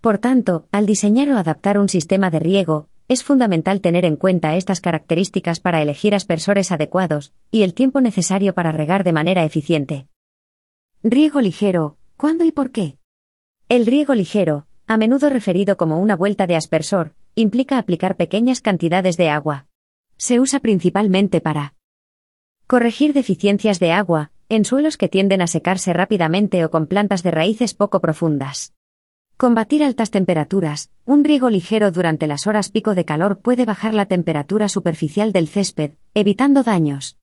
Por 0.00 0.18
tanto, 0.18 0.66
al 0.72 0.86
diseñar 0.86 1.30
o 1.30 1.38
adaptar 1.38 1.78
un 1.78 1.88
sistema 1.88 2.30
de 2.30 2.40
riego, 2.40 2.88
es 3.06 3.22
fundamental 3.22 3.80
tener 3.80 4.04
en 4.04 4.16
cuenta 4.16 4.56
estas 4.56 4.80
características 4.80 5.60
para 5.60 5.82
elegir 5.82 6.16
aspersores 6.16 6.72
adecuados 6.72 7.32
y 7.52 7.62
el 7.62 7.74
tiempo 7.74 8.00
necesario 8.00 8.54
para 8.54 8.72
regar 8.72 9.04
de 9.04 9.12
manera 9.12 9.44
eficiente. 9.44 10.08
Riego 11.04 11.40
ligero, 11.40 11.96
¿cuándo 12.16 12.44
y 12.44 12.50
por 12.50 12.72
qué? 12.72 12.98
El 13.68 13.86
riego 13.86 14.16
ligero, 14.16 14.66
a 14.88 14.96
menudo 14.96 15.30
referido 15.30 15.76
como 15.76 16.00
una 16.00 16.16
vuelta 16.16 16.48
de 16.48 16.56
aspersor, 16.56 17.14
implica 17.36 17.78
aplicar 17.78 18.16
pequeñas 18.16 18.60
cantidades 18.60 19.16
de 19.16 19.28
agua. 19.28 19.66
Se 20.16 20.40
usa 20.40 20.58
principalmente 20.58 21.40
para 21.40 21.74
corregir 22.66 23.12
deficiencias 23.12 23.78
de 23.78 23.92
agua, 23.92 24.32
en 24.48 24.64
suelos 24.64 24.96
que 24.96 25.08
tienden 25.08 25.40
a 25.40 25.46
secarse 25.46 25.92
rápidamente 25.92 26.64
o 26.64 26.70
con 26.72 26.88
plantas 26.88 27.22
de 27.22 27.30
raíces 27.30 27.74
poco 27.74 28.00
profundas. 28.00 28.74
Combatir 29.36 29.84
altas 29.84 30.10
temperaturas. 30.10 30.90
Un 31.04 31.22
riego 31.22 31.48
ligero 31.48 31.92
durante 31.92 32.26
las 32.26 32.48
horas 32.48 32.70
pico 32.70 32.96
de 32.96 33.04
calor 33.04 33.38
puede 33.38 33.66
bajar 33.66 33.94
la 33.94 34.06
temperatura 34.06 34.68
superficial 34.68 35.30
del 35.30 35.46
césped, 35.46 35.92
evitando 36.14 36.64
daños. 36.64 37.18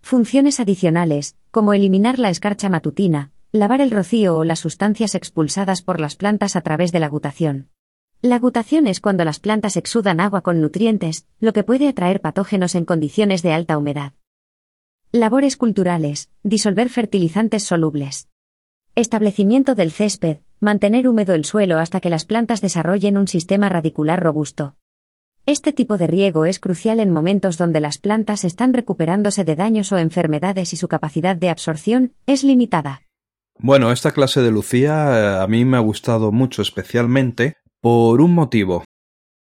Funciones 0.00 0.58
adicionales, 0.58 1.36
como 1.50 1.72
eliminar 1.72 2.18
la 2.18 2.30
escarcha 2.30 2.68
matutina, 2.68 3.32
lavar 3.52 3.80
el 3.80 3.90
rocío 3.90 4.36
o 4.36 4.44
las 4.44 4.60
sustancias 4.60 5.14
expulsadas 5.14 5.82
por 5.82 6.00
las 6.00 6.16
plantas 6.16 6.56
a 6.56 6.60
través 6.60 6.92
de 6.92 7.00
la 7.00 7.08
gutación. 7.08 7.68
La 8.20 8.38
gutación 8.38 8.86
es 8.86 9.00
cuando 9.00 9.24
las 9.24 9.38
plantas 9.38 9.76
exudan 9.76 10.20
agua 10.20 10.42
con 10.42 10.60
nutrientes, 10.60 11.26
lo 11.38 11.52
que 11.52 11.62
puede 11.62 11.88
atraer 11.88 12.20
patógenos 12.20 12.74
en 12.74 12.84
condiciones 12.84 13.42
de 13.42 13.52
alta 13.52 13.78
humedad. 13.78 14.12
Labores 15.12 15.56
culturales, 15.56 16.30
disolver 16.42 16.88
fertilizantes 16.88 17.62
solubles. 17.62 18.28
Establecimiento 18.94 19.74
del 19.74 19.92
césped, 19.92 20.38
mantener 20.58 21.06
húmedo 21.06 21.34
el 21.34 21.44
suelo 21.44 21.78
hasta 21.78 22.00
que 22.00 22.10
las 22.10 22.24
plantas 22.24 22.60
desarrollen 22.60 23.16
un 23.16 23.28
sistema 23.28 23.68
radicular 23.68 24.20
robusto. 24.20 24.74
Este 25.48 25.72
tipo 25.72 25.96
de 25.96 26.06
riego 26.06 26.44
es 26.44 26.60
crucial 26.60 27.00
en 27.00 27.10
momentos 27.10 27.56
donde 27.56 27.80
las 27.80 27.96
plantas 27.96 28.44
están 28.44 28.74
recuperándose 28.74 29.44
de 29.44 29.56
daños 29.56 29.90
o 29.92 29.96
enfermedades 29.96 30.74
y 30.74 30.76
su 30.76 30.88
capacidad 30.88 31.36
de 31.36 31.48
absorción 31.48 32.12
es 32.26 32.44
limitada. 32.44 33.00
Bueno, 33.58 33.90
esta 33.90 34.10
clase 34.10 34.42
de 34.42 34.50
Lucía 34.50 34.92
eh, 34.92 35.42
a 35.42 35.46
mí 35.46 35.64
me 35.64 35.78
ha 35.78 35.80
gustado 35.80 36.32
mucho 36.32 36.60
especialmente 36.60 37.56
por 37.80 38.20
un 38.20 38.34
motivo. 38.34 38.84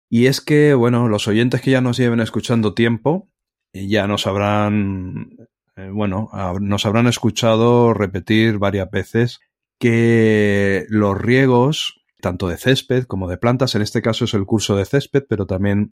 Y 0.09 0.27
es 0.27 0.39
que, 0.39 0.73
bueno, 0.75 1.09
los 1.09 1.27
oyentes 1.27 1.59
que 1.59 1.71
ya 1.71 1.81
nos 1.81 1.97
lleven 1.97 2.21
escuchando 2.21 2.73
tiempo 2.73 3.29
eh, 3.73 3.85
ya 3.89 4.07
nos 4.07 4.27
habrán, 4.27 5.35
eh, 5.75 5.89
bueno, 5.91 6.29
nos 6.61 6.85
habrán 6.85 7.07
escuchado 7.07 7.93
repetir 7.93 8.59
varias 8.59 8.89
veces 8.89 9.41
que 9.77 10.85
los 10.87 11.19
riegos 11.19 12.00
tanto 12.21 12.47
de 12.47 12.57
césped 12.57 13.03
como 13.03 13.27
de 13.27 13.37
plantas. 13.37 13.75
En 13.75 13.81
este 13.81 14.01
caso 14.01 14.25
es 14.25 14.33
el 14.33 14.45
curso 14.45 14.75
de 14.75 14.85
césped, 14.85 15.25
pero 15.27 15.45
también 15.45 15.93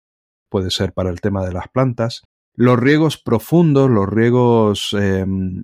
puede 0.49 0.71
ser 0.71 0.93
para 0.93 1.09
el 1.09 1.21
tema 1.21 1.45
de 1.45 1.53
las 1.53 1.67
plantas. 1.69 2.23
Los 2.53 2.79
riegos 2.79 3.17
profundos, 3.17 3.89
los 3.89 4.07
riegos 4.07 4.95
em, 4.99 5.63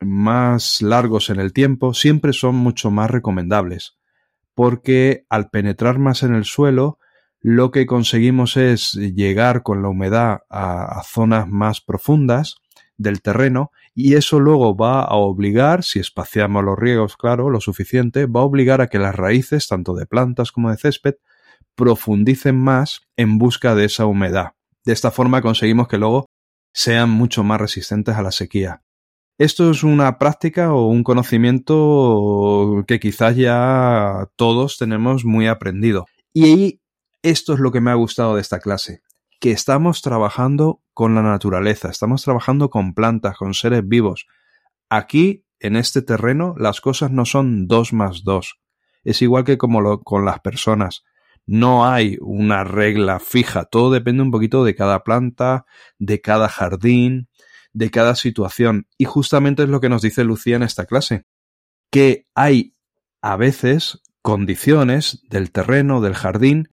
más 0.00 0.82
largos 0.82 1.30
en 1.30 1.40
el 1.40 1.52
tiempo, 1.52 1.94
siempre 1.94 2.32
son 2.32 2.54
mucho 2.54 2.90
más 2.90 3.10
recomendables, 3.10 3.96
porque 4.54 5.24
al 5.28 5.50
penetrar 5.50 5.98
más 5.98 6.22
en 6.22 6.34
el 6.34 6.44
suelo, 6.44 6.98
lo 7.40 7.70
que 7.70 7.86
conseguimos 7.86 8.56
es 8.56 8.92
llegar 8.92 9.62
con 9.62 9.82
la 9.82 9.88
humedad 9.88 10.40
a 10.50 11.02
zonas 11.04 11.48
más 11.48 11.80
profundas 11.80 12.56
del 12.96 13.22
terreno 13.22 13.70
y 13.98 14.14
eso 14.14 14.38
luego 14.40 14.76
va 14.76 15.00
a 15.00 15.14
obligar, 15.14 15.82
si 15.82 16.00
espaciamos 16.00 16.62
los 16.62 16.78
riegos, 16.78 17.16
claro, 17.16 17.48
lo 17.48 17.62
suficiente, 17.62 18.26
va 18.26 18.40
a 18.40 18.44
obligar 18.44 18.82
a 18.82 18.88
que 18.88 18.98
las 18.98 19.14
raíces, 19.14 19.66
tanto 19.68 19.94
de 19.94 20.04
plantas 20.04 20.52
como 20.52 20.70
de 20.70 20.76
césped, 20.76 21.14
profundicen 21.74 22.62
más 22.62 23.00
en 23.16 23.38
busca 23.38 23.74
de 23.74 23.86
esa 23.86 24.04
humedad. 24.04 24.52
De 24.84 24.92
esta 24.92 25.10
forma 25.10 25.40
conseguimos 25.40 25.88
que 25.88 25.96
luego 25.96 26.26
sean 26.74 27.08
mucho 27.08 27.42
más 27.42 27.58
resistentes 27.58 28.16
a 28.16 28.22
la 28.22 28.32
sequía. 28.32 28.82
Esto 29.38 29.70
es 29.70 29.82
una 29.82 30.18
práctica 30.18 30.74
o 30.74 30.88
un 30.88 31.02
conocimiento 31.02 32.84
que 32.86 33.00
quizás 33.00 33.34
ya 33.34 34.28
todos 34.36 34.76
tenemos 34.76 35.24
muy 35.24 35.46
aprendido. 35.46 36.04
Y 36.34 36.82
esto 37.22 37.54
es 37.54 37.60
lo 37.60 37.72
que 37.72 37.80
me 37.80 37.90
ha 37.90 37.94
gustado 37.94 38.34
de 38.34 38.42
esta 38.42 38.60
clase, 38.60 39.00
que 39.40 39.50
estamos 39.50 40.02
trabajando 40.02 40.82
con 40.94 41.14
la 41.14 41.22
naturaleza, 41.22 41.90
estamos 41.90 42.22
trabajando 42.22 42.70
con 42.70 42.94
plantas, 42.94 43.36
con 43.36 43.54
seres 43.54 43.86
vivos. 43.86 44.26
Aquí, 44.88 45.44
en 45.60 45.76
este 45.76 46.02
terreno, 46.02 46.54
las 46.58 46.80
cosas 46.80 47.10
no 47.10 47.24
son 47.24 47.66
dos 47.66 47.92
más 47.92 48.24
dos. 48.24 48.58
Es 49.04 49.22
igual 49.22 49.44
que 49.44 49.58
como 49.58 50.00
con 50.02 50.24
las 50.24 50.40
personas. 50.40 51.04
No 51.46 51.86
hay 51.86 52.16
una 52.20 52.64
regla 52.64 53.20
fija, 53.20 53.64
todo 53.64 53.92
depende 53.92 54.22
un 54.22 54.32
poquito 54.32 54.64
de 54.64 54.74
cada 54.74 55.04
planta, 55.04 55.64
de 55.98 56.20
cada 56.20 56.48
jardín, 56.48 57.28
de 57.72 57.90
cada 57.90 58.16
situación. 58.16 58.88
Y 58.98 59.04
justamente 59.04 59.62
es 59.62 59.68
lo 59.68 59.80
que 59.80 59.88
nos 59.88 60.02
dice 60.02 60.24
Lucía 60.24 60.56
en 60.56 60.64
esta 60.64 60.86
clase, 60.86 61.24
que 61.90 62.26
hay 62.34 62.74
a 63.22 63.36
veces 63.36 64.00
condiciones 64.22 65.22
del 65.28 65.52
terreno, 65.52 66.00
del 66.00 66.14
jardín, 66.14 66.70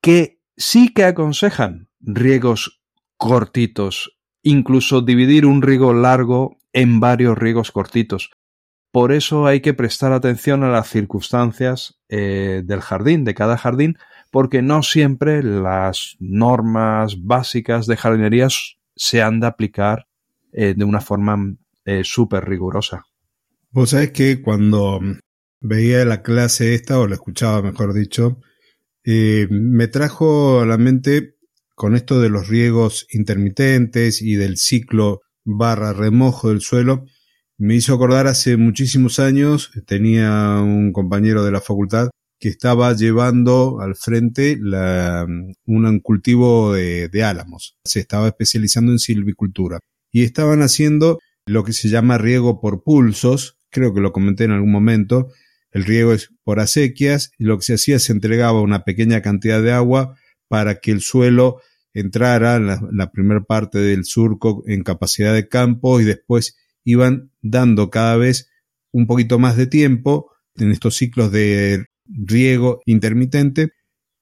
que 0.00 0.40
sí 0.56 0.94
que 0.94 1.04
aconsejan 1.04 1.85
riegos 2.00 2.80
cortitos, 3.16 4.18
incluso 4.42 5.00
dividir 5.00 5.46
un 5.46 5.62
riego 5.62 5.92
largo 5.92 6.58
en 6.72 7.00
varios 7.00 7.36
riegos 7.36 7.72
cortitos. 7.72 8.30
Por 8.92 9.12
eso 9.12 9.46
hay 9.46 9.60
que 9.60 9.74
prestar 9.74 10.12
atención 10.12 10.64
a 10.64 10.70
las 10.70 10.88
circunstancias 10.88 12.00
eh, 12.08 12.62
del 12.64 12.80
jardín, 12.80 13.24
de 13.24 13.34
cada 13.34 13.58
jardín, 13.58 13.98
porque 14.30 14.62
no 14.62 14.82
siempre 14.82 15.42
las 15.42 16.16
normas 16.18 17.22
básicas 17.22 17.86
de 17.86 17.96
jardinería 17.96 18.48
se 18.94 19.22
han 19.22 19.40
de 19.40 19.48
aplicar 19.48 20.06
eh, 20.52 20.74
de 20.76 20.84
una 20.84 21.00
forma 21.00 21.56
eh, 21.84 22.02
súper 22.04 22.48
rigurosa. 22.48 23.04
Vos 23.70 23.90
sabés 23.90 24.12
que 24.12 24.40
cuando 24.40 25.00
veía 25.60 26.04
la 26.04 26.22
clase 26.22 26.74
esta, 26.74 26.98
o 26.98 27.06
la 27.06 27.16
escuchaba 27.16 27.60
mejor 27.60 27.92
dicho, 27.92 28.40
me 29.04 29.86
trajo 29.88 30.60
a 30.60 30.66
la 30.66 30.78
mente 30.78 31.35
con 31.76 31.94
esto 31.94 32.20
de 32.20 32.30
los 32.30 32.48
riegos 32.48 33.06
intermitentes 33.12 34.22
y 34.22 34.34
del 34.34 34.56
ciclo 34.56 35.20
barra 35.44 35.92
remojo 35.92 36.48
del 36.48 36.62
suelo, 36.62 37.04
me 37.58 37.74
hizo 37.74 37.94
acordar 37.94 38.26
hace 38.26 38.56
muchísimos 38.56 39.18
años, 39.18 39.70
tenía 39.86 40.58
un 40.62 40.92
compañero 40.92 41.44
de 41.44 41.52
la 41.52 41.60
facultad 41.60 42.08
que 42.40 42.48
estaba 42.48 42.94
llevando 42.94 43.80
al 43.80 43.94
frente 43.94 44.58
un 45.66 46.00
cultivo 46.02 46.72
de, 46.72 47.08
de 47.08 47.22
álamos. 47.22 47.76
Se 47.84 48.00
estaba 48.00 48.28
especializando 48.28 48.92
en 48.92 48.98
silvicultura. 48.98 49.78
Y 50.10 50.22
estaban 50.22 50.62
haciendo 50.62 51.18
lo 51.46 51.62
que 51.62 51.74
se 51.74 51.88
llama 51.88 52.18
riego 52.18 52.58
por 52.60 52.82
pulsos, 52.82 53.58
creo 53.70 53.92
que 53.92 54.00
lo 54.00 54.12
comenté 54.12 54.44
en 54.44 54.52
algún 54.52 54.72
momento. 54.72 55.28
El 55.72 55.84
riego 55.84 56.14
es 56.14 56.30
por 56.42 56.58
acequias 56.58 57.32
y 57.38 57.44
lo 57.44 57.58
que 57.58 57.64
se 57.64 57.74
hacía 57.74 57.98
se 57.98 58.12
entregaba 58.12 58.62
una 58.62 58.84
pequeña 58.84 59.20
cantidad 59.20 59.62
de 59.62 59.72
agua 59.72 60.16
para 60.48 60.80
que 60.80 60.90
el 60.90 61.00
suelo 61.00 61.60
entrara 61.94 62.58
la, 62.58 62.80
la 62.92 63.10
primera 63.10 63.42
parte 63.42 63.78
del 63.78 64.04
surco 64.04 64.62
en 64.66 64.82
capacidad 64.82 65.32
de 65.34 65.48
campo 65.48 66.00
y 66.00 66.04
después 66.04 66.56
iban 66.84 67.32
dando 67.42 67.90
cada 67.90 68.16
vez 68.16 68.50
un 68.92 69.06
poquito 69.06 69.38
más 69.38 69.56
de 69.56 69.66
tiempo 69.66 70.30
en 70.56 70.70
estos 70.70 70.96
ciclos 70.96 71.32
de 71.32 71.86
riego 72.06 72.80
intermitente 72.86 73.72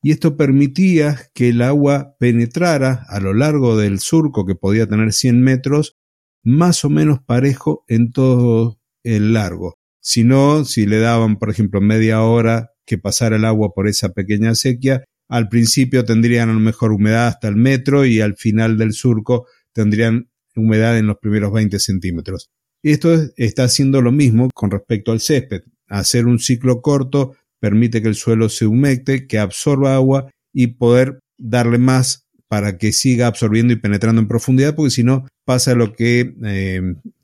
y 0.04 0.10
esto 0.10 0.36
permitía 0.36 1.18
que 1.32 1.48
el 1.48 1.62
agua 1.62 2.14
penetrara 2.18 3.06
a 3.08 3.20
lo 3.20 3.32
largo 3.32 3.76
del 3.78 4.00
surco 4.00 4.44
que 4.44 4.54
podía 4.54 4.86
tener 4.86 5.14
100 5.14 5.40
metros 5.40 5.96
más 6.42 6.84
o 6.84 6.90
menos 6.90 7.20
parejo 7.24 7.84
en 7.88 8.12
todo 8.12 8.78
el 9.02 9.32
largo. 9.32 9.78
Si 10.00 10.22
no, 10.22 10.66
si 10.66 10.84
le 10.84 10.98
daban, 10.98 11.38
por 11.38 11.48
ejemplo, 11.48 11.80
media 11.80 12.20
hora 12.20 12.72
que 12.84 12.98
pasara 12.98 13.36
el 13.36 13.46
agua 13.46 13.72
por 13.74 13.88
esa 13.88 14.10
pequeña 14.10 14.54
sequía, 14.54 15.04
al 15.28 15.48
principio 15.48 16.04
tendrían 16.04 16.50
a 16.50 16.54
lo 16.54 16.60
mejor 16.60 16.92
humedad 16.92 17.28
hasta 17.28 17.48
el 17.48 17.56
metro 17.56 18.04
y 18.04 18.20
al 18.20 18.36
final 18.36 18.78
del 18.78 18.92
surco 18.92 19.46
tendrían 19.72 20.28
humedad 20.56 20.98
en 20.98 21.06
los 21.06 21.18
primeros 21.18 21.52
20 21.52 21.78
centímetros. 21.78 22.50
Esto 22.82 23.14
está 23.36 23.64
haciendo 23.64 24.02
lo 24.02 24.12
mismo 24.12 24.50
con 24.54 24.70
respecto 24.70 25.12
al 25.12 25.20
césped. 25.20 25.62
Hacer 25.88 26.26
un 26.26 26.38
ciclo 26.38 26.82
corto 26.82 27.34
permite 27.58 28.02
que 28.02 28.08
el 28.08 28.14
suelo 28.14 28.48
se 28.48 28.66
humecte, 28.66 29.26
que 29.26 29.38
absorba 29.38 29.94
agua 29.94 30.30
y 30.52 30.68
poder 30.68 31.20
darle 31.38 31.78
más 31.78 32.26
para 32.46 32.76
que 32.76 32.92
siga 32.92 33.26
absorbiendo 33.26 33.72
y 33.72 33.76
penetrando 33.76 34.20
en 34.20 34.28
profundidad, 34.28 34.74
porque 34.74 34.90
si 34.90 35.02
no 35.02 35.26
pasa 35.44 35.74
lo 35.74 35.94
que 35.94 36.34
eh, 36.44 36.82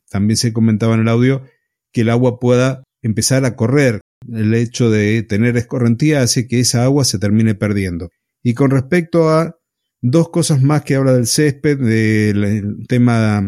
también 0.08 0.36
se 0.36 0.52
comentaba 0.52 0.94
en 0.94 1.00
el 1.00 1.08
audio, 1.08 1.44
que 1.92 2.00
el 2.00 2.10
agua 2.10 2.40
pueda 2.40 2.82
empezar 3.02 3.44
a 3.44 3.54
correr. 3.54 4.00
El 4.28 4.54
hecho 4.54 4.90
de 4.90 5.22
tener 5.22 5.56
escorrentía 5.56 6.22
hace 6.22 6.46
que 6.46 6.60
esa 6.60 6.84
agua 6.84 7.04
se 7.04 7.18
termine 7.18 7.54
perdiendo. 7.54 8.10
Y 8.42 8.54
con 8.54 8.70
respecto 8.70 9.30
a 9.30 9.56
dos 10.02 10.30
cosas 10.30 10.62
más 10.62 10.82
que 10.82 10.94
habla 10.94 11.12
del 11.14 11.26
césped, 11.26 11.78
del 11.78 12.86
tema 12.88 13.42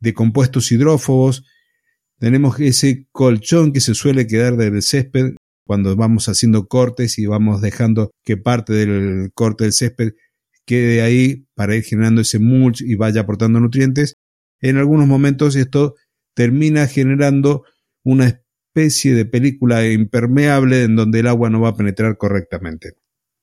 de 0.00 0.14
compuestos 0.14 0.70
hidrófobos, 0.72 1.44
tenemos 2.18 2.58
ese 2.60 3.06
colchón 3.12 3.72
que 3.72 3.80
se 3.80 3.94
suele 3.94 4.26
quedar 4.26 4.56
del 4.56 4.82
césped 4.82 5.34
cuando 5.64 5.94
vamos 5.96 6.28
haciendo 6.28 6.66
cortes 6.66 7.18
y 7.18 7.26
vamos 7.26 7.60
dejando 7.60 8.10
que 8.22 8.36
parte 8.36 8.72
del 8.72 9.30
corte 9.34 9.64
del 9.64 9.72
césped 9.72 10.12
quede 10.64 11.02
ahí 11.02 11.46
para 11.54 11.76
ir 11.76 11.82
generando 11.82 12.20
ese 12.20 12.38
mulch 12.38 12.80
y 12.80 12.94
vaya 12.94 13.22
aportando 13.22 13.60
nutrientes. 13.60 14.14
En 14.60 14.76
algunos 14.78 15.06
momentos 15.06 15.56
esto 15.56 15.94
termina 16.34 16.86
generando 16.86 17.64
una 18.02 18.26
especie 18.26 18.45
de 18.76 19.24
película 19.24 19.88
impermeable 19.88 20.82
en 20.82 20.96
donde 20.96 21.20
el 21.20 21.28
agua 21.28 21.48
no 21.48 21.62
va 21.62 21.70
a 21.70 21.76
penetrar 21.76 22.18
correctamente. 22.18 22.92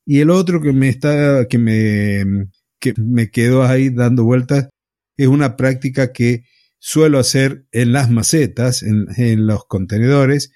Y 0.05 0.19
el 0.19 0.29
otro 0.29 0.61
que 0.61 0.73
me 0.73 0.89
está, 0.89 1.47
que 1.47 1.57
me, 1.57 2.49
que 2.79 2.93
me 2.97 3.31
quedó 3.31 3.63
ahí 3.63 3.89
dando 3.89 4.25
vueltas 4.25 4.69
es 5.17 5.27
una 5.27 5.55
práctica 5.55 6.11
que 6.11 6.43
suelo 6.77 7.17
hacer 7.17 7.65
en 7.71 7.93
las 7.93 8.11
macetas, 8.11 8.83
en, 8.83 9.07
en 9.17 9.47
los 9.47 9.65
contenedores, 9.65 10.51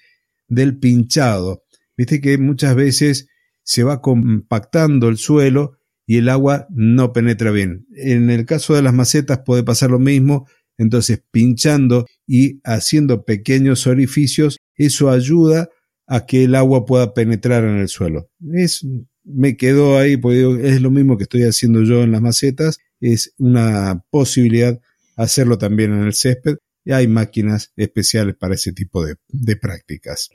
del 0.46 0.78
pinchado. 0.78 1.64
Viste 1.96 2.20
que 2.20 2.38
muchas 2.38 2.76
veces 2.76 3.28
se 3.64 3.82
va 3.82 4.00
compactando 4.00 5.08
el 5.08 5.16
suelo 5.16 5.78
y 6.06 6.18
el 6.18 6.28
agua 6.28 6.68
no 6.70 7.12
penetra 7.12 7.50
bien. 7.50 7.86
En 7.96 8.30
el 8.30 8.46
caso 8.46 8.74
de 8.74 8.82
las 8.82 8.94
macetas 8.94 9.40
puede 9.44 9.64
pasar 9.64 9.90
lo 9.90 9.98
mismo, 9.98 10.46
entonces 10.78 11.22
pinchando 11.30 12.06
y 12.26 12.60
haciendo 12.64 13.24
pequeños 13.24 13.86
orificios, 13.86 14.58
eso 14.76 15.10
ayuda 15.10 15.68
a 16.06 16.24
que 16.24 16.44
el 16.44 16.54
agua 16.54 16.86
pueda 16.86 17.12
penetrar 17.12 17.64
en 17.64 17.76
el 17.78 17.88
suelo. 17.88 18.30
Es, 18.54 18.86
me 19.24 19.56
quedo 19.56 19.98
ahí, 19.98 20.16
porque 20.16 20.68
es 20.68 20.80
lo 20.80 20.90
mismo 20.90 21.18
que 21.18 21.24
estoy 21.24 21.42
haciendo 21.42 21.82
yo 21.82 22.02
en 22.02 22.12
las 22.12 22.22
macetas, 22.22 22.78
es 23.00 23.34
una 23.36 24.02
posibilidad 24.10 24.80
hacerlo 25.16 25.58
también 25.58 25.92
en 25.92 26.04
el 26.04 26.14
césped 26.14 26.56
hay 26.92 27.08
máquinas 27.08 27.72
especiales 27.76 28.36
para 28.36 28.54
ese 28.54 28.72
tipo 28.72 29.04
de, 29.04 29.56
prácticas. 29.56 30.30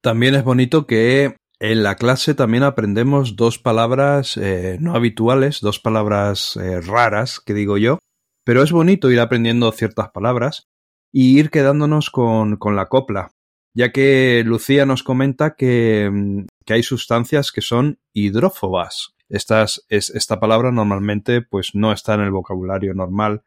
También 0.00 0.34
es 0.34 0.44
bonito 0.44 0.86
que 0.86 1.36
en 1.60 1.82
la 1.82 1.96
clase 1.96 2.34
también 2.34 2.64
aprendemos 2.64 3.36
dos 3.36 3.58
palabras 3.58 4.36
eh, 4.36 4.78
no 4.80 4.94
habituales, 4.94 5.60
dos 5.60 5.78
palabras 5.78 6.56
eh, 6.56 6.80
raras, 6.80 7.40
que 7.40 7.54
digo 7.54 7.78
yo, 7.78 7.98
pero 8.44 8.62
es 8.62 8.72
bonito 8.72 9.10
ir 9.10 9.20
aprendiendo 9.20 9.70
ciertas 9.72 10.10
palabras 10.10 10.68
y 11.12 11.38
ir 11.38 11.50
quedándonos 11.50 12.10
con, 12.10 12.56
con 12.56 12.76
la 12.76 12.88
copla, 12.88 13.32
ya 13.74 13.92
que 13.92 14.42
Lucía 14.44 14.86
nos 14.86 15.02
comenta 15.02 15.54
que, 15.54 16.10
mm, 16.12 16.46
que 16.64 16.74
hay 16.74 16.82
sustancias 16.82 17.52
que 17.52 17.60
son 17.60 18.00
hidrófobas. 18.12 19.14
Estas, 19.28 19.84
es, 19.88 20.10
esta 20.10 20.40
palabra 20.40 20.72
normalmente 20.72 21.42
pues 21.42 21.74
no 21.74 21.92
está 21.92 22.14
en 22.14 22.20
el 22.20 22.30
vocabulario 22.30 22.94
normal 22.94 23.44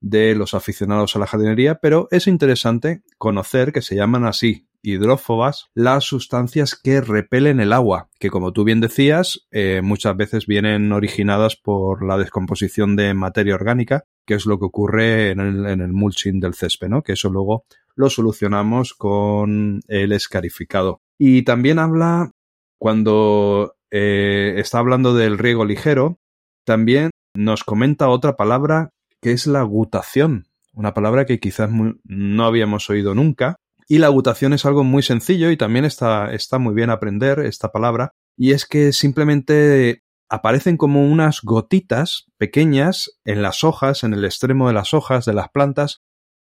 de 0.00 0.34
los 0.34 0.54
aficionados 0.54 1.16
a 1.16 1.18
la 1.18 1.26
jardinería, 1.26 1.76
pero 1.76 2.08
es 2.10 2.26
interesante 2.26 3.02
conocer 3.18 3.72
que 3.72 3.82
se 3.82 3.96
llaman 3.96 4.24
así 4.24 4.65
hidrófobas 4.86 5.66
las 5.74 6.04
sustancias 6.04 6.74
que 6.74 7.00
repelen 7.00 7.60
el 7.60 7.72
agua, 7.72 8.08
que 8.20 8.30
como 8.30 8.52
tú 8.52 8.64
bien 8.64 8.80
decías, 8.80 9.46
eh, 9.50 9.80
muchas 9.82 10.16
veces 10.16 10.46
vienen 10.46 10.92
originadas 10.92 11.56
por 11.56 12.06
la 12.06 12.16
descomposición 12.16 12.94
de 12.94 13.12
materia 13.12 13.54
orgánica, 13.54 14.04
que 14.24 14.34
es 14.34 14.46
lo 14.46 14.58
que 14.58 14.66
ocurre 14.66 15.30
en 15.30 15.40
el, 15.40 15.92
mulching 15.92 16.40
del 16.40 16.54
césped, 16.54 16.88
¿no? 16.88 17.02
Que 17.02 17.12
eso 17.14 17.30
luego 17.30 17.64
lo 17.96 18.10
solucionamos 18.10 18.94
con 18.94 19.80
el 19.88 20.12
escarificado. 20.12 21.00
Y 21.18 21.42
también 21.42 21.78
habla, 21.78 22.30
cuando 22.78 23.76
eh, 23.90 24.54
está 24.58 24.78
hablando 24.78 25.14
del 25.14 25.38
riego 25.38 25.64
ligero, 25.64 26.18
también 26.64 27.10
nos 27.34 27.64
comenta 27.64 28.08
otra 28.08 28.36
palabra 28.36 28.90
que 29.20 29.32
es 29.32 29.46
la 29.46 29.62
gutación, 29.62 30.46
una 30.72 30.94
palabra 30.94 31.24
que 31.24 31.40
quizás 31.40 31.70
no 32.04 32.44
habíamos 32.44 32.88
oído 32.90 33.14
nunca. 33.14 33.56
Y 33.88 33.98
la 33.98 34.08
gutación 34.08 34.52
es 34.52 34.64
algo 34.64 34.84
muy 34.84 35.02
sencillo 35.02 35.50
y 35.50 35.56
también 35.56 35.84
está, 35.84 36.32
está 36.32 36.58
muy 36.58 36.74
bien 36.74 36.90
aprender 36.90 37.40
esta 37.40 37.70
palabra. 37.70 38.12
Y 38.36 38.52
es 38.52 38.66
que 38.66 38.92
simplemente 38.92 40.02
aparecen 40.28 40.76
como 40.76 41.06
unas 41.06 41.40
gotitas 41.42 42.26
pequeñas 42.36 43.18
en 43.24 43.42
las 43.42 43.62
hojas, 43.64 44.02
en 44.02 44.12
el 44.12 44.24
extremo 44.24 44.66
de 44.66 44.74
las 44.74 44.92
hojas 44.92 45.24
de 45.24 45.34
las 45.34 45.48
plantas, 45.50 46.02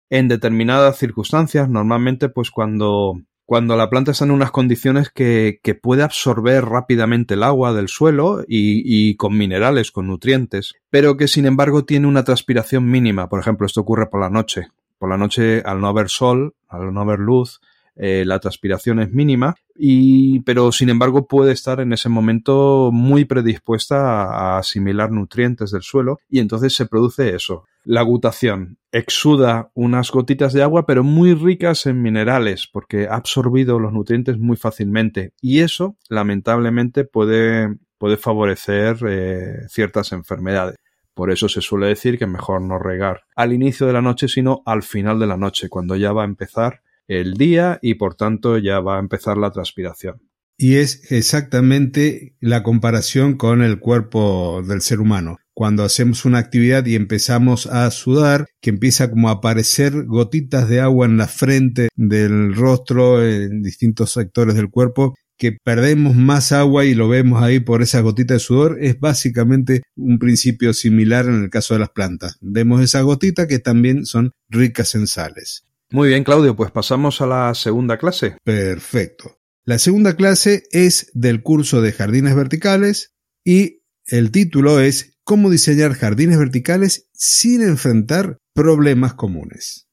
en 0.10 0.28
determinadas 0.28 0.98
circunstancias, 0.98 1.70
normalmente 1.70 2.30
pues 2.30 2.52
cuando 2.52 3.16
cuando 3.50 3.76
la 3.76 3.90
planta 3.90 4.12
está 4.12 4.26
en 4.26 4.32
unas 4.32 4.52
condiciones 4.52 5.10
que, 5.10 5.60
que 5.64 5.74
puede 5.74 6.04
absorber 6.04 6.66
rápidamente 6.66 7.34
el 7.34 7.42
agua 7.42 7.74
del 7.74 7.88
suelo 7.88 8.42
y, 8.48 8.84
y, 8.86 9.16
con 9.16 9.36
minerales, 9.36 9.92
con 9.92 10.06
nutrientes, 10.06 10.76
pero 10.92 11.18
que 11.18 11.28
sin 11.28 11.48
embargo 11.48 11.84
tiene 11.84 12.06
una 12.06 12.24
transpiración 12.24 12.88
mínima. 12.88 13.28
Por 13.28 13.40
ejemplo, 13.40 13.66
esto 13.66 13.82
ocurre 13.82 14.08
por 14.08 14.22
la 14.22 14.30
noche. 14.30 14.68
Por 15.00 15.10
la 15.10 15.18
noche, 15.18 15.64
al 15.66 15.82
no 15.82 15.88
haber 15.88 16.10
sol, 16.10 16.54
al 16.68 16.94
no 16.94 17.02
haber 17.02 17.20
luz, 17.20 17.60
eh, 18.02 18.24
la 18.26 18.40
transpiración 18.40 19.00
es 19.00 19.12
mínima, 19.12 19.56
y, 19.76 20.40
pero 20.42 20.72
sin 20.72 20.90
embargo 20.90 21.28
puede 21.28 21.52
estar 21.52 21.82
en 21.82 21.92
ese 21.92 22.08
momento 22.08 22.92
muy 22.94 23.26
predispuesta 23.26 24.24
a, 24.24 24.58
asimilar 24.58 25.12
nutrientes 25.12 25.72
del 25.72 25.82
suelo 25.82 26.20
y 26.30 26.40
entonces 26.40 26.74
se 26.74 26.86
produce 26.86 27.36
eso. 27.36 27.66
La 27.84 28.02
gutación 28.02 28.78
exuda 28.94 29.72
unas 29.74 30.12
gotitas 30.12 30.54
de 30.54 30.64
agua 30.64 30.86
pero 30.86 31.04
muy 31.04 31.34
ricas 31.34 31.86
en 31.88 32.02
minerales 32.02 32.68
porque 32.72 33.08
ha 33.08 33.16
absorbido 33.16 33.80
los 33.80 33.92
nutrientes 33.92 34.38
muy 34.38 34.56
fácilmente 34.56 35.34
y 35.42 35.60
eso 35.60 35.98
lamentablemente 36.08 37.04
puede, 37.04 37.76
puede 37.98 38.16
favorecer 38.16 38.98
eh, 39.10 39.68
ciertas 39.68 40.14
enfermedades. 40.14 40.78
Por 41.20 41.32
eso 41.32 41.50
se 41.50 41.60
suele 41.60 41.88
decir 41.88 42.18
que 42.18 42.28
mejor 42.28 42.62
no 42.62 42.80
regar 42.80 43.24
al 43.36 43.52
inicio 43.52 43.86
de 43.86 43.92
la 43.92 44.02
noche, 44.02 44.30
sino 44.30 44.64
al 44.66 44.84
final 44.84 45.20
de 45.20 45.28
la 45.28 45.36
noche, 45.36 45.68
cuando 45.68 45.98
ya 45.98 46.14
va 46.14 46.22
a 46.22 46.26
empezar 46.26 46.80
el 47.10 47.34
día 47.34 47.78
y 47.82 47.96
por 47.96 48.16
tanto 48.16 48.58
ya 48.58 48.80
va 48.80 48.96
a 48.96 49.00
empezar 49.00 49.36
la 49.36 49.52
transpiración. 49.52 50.22
Y 50.56 50.76
es 50.76 51.12
exactamente 51.12 52.38
la 52.40 52.64
comparación 52.64 53.36
con 53.36 53.62
el 53.64 53.80
cuerpo 53.80 54.64
del 54.66 54.80
ser 54.80 55.02
humano. 55.02 55.40
Cuando 55.54 55.84
hacemos 55.84 56.24
una 56.24 56.38
actividad 56.38 56.86
y 56.86 56.96
empezamos 56.96 57.68
a 57.68 57.92
sudar, 57.92 58.46
que 58.62 58.70
empieza 58.70 59.10
como 59.10 59.28
a 59.28 59.34
aparecer 59.34 60.06
gotitas 60.06 60.70
de 60.70 60.80
agua 60.80 61.06
en 61.06 61.18
la 61.18 61.28
frente 61.28 61.90
del 61.98 62.56
rostro, 62.56 63.22
en 63.22 63.62
distintos 63.62 64.14
sectores 64.14 64.56
del 64.56 64.70
cuerpo, 64.70 65.16
que 65.40 65.54
perdemos 65.64 66.16
más 66.16 66.52
agua 66.52 66.86
y 66.86 66.94
lo 66.94 67.08
vemos 67.08 67.42
ahí 67.42 67.62
por 67.62 67.82
esas 67.82 68.04
gotitas 68.04 68.36
de 68.36 68.40
sudor, 68.40 68.78
es 68.82 69.00
básicamente 69.00 69.82
un 69.96 70.20
principio 70.20 70.74
similar 70.74 71.26
en 71.26 71.44
el 71.44 71.50
caso 71.50 71.74
de 71.74 71.80
las 71.80 71.90
plantas. 71.90 72.38
Vemos 72.42 72.82
esas 72.82 73.04
gotitas 73.04 73.48
que 73.48 73.58
también 73.58 74.06
son 74.06 74.34
ricas 74.50 74.94
en 74.96 75.08
sales. 75.08 75.66
Muy 75.92 76.10
bien, 76.10 76.24
Claudio, 76.24 76.56
pues 76.56 76.72
pasamos 76.72 77.22
a 77.22 77.26
la 77.26 77.56
segunda 77.56 77.98
clase. 77.98 78.36
Perfecto. 78.44 79.40
La 79.64 79.80
segunda 79.80 80.16
clase 80.16 80.64
es 80.72 81.10
del 81.14 81.42
curso 81.42 81.82
de 81.82 81.94
jardines 81.94 82.36
verticales 82.36 83.14
y 83.44 83.84
el 84.06 84.32
título 84.32 84.80
es 84.80 85.18
Cómo 85.24 85.50
diseñar 85.50 85.94
jardines 85.94 86.38
verticales 86.38 87.08
sin 87.14 87.62
enfrentar 87.62 88.40
problemas 88.54 89.14
comunes. 89.14 89.89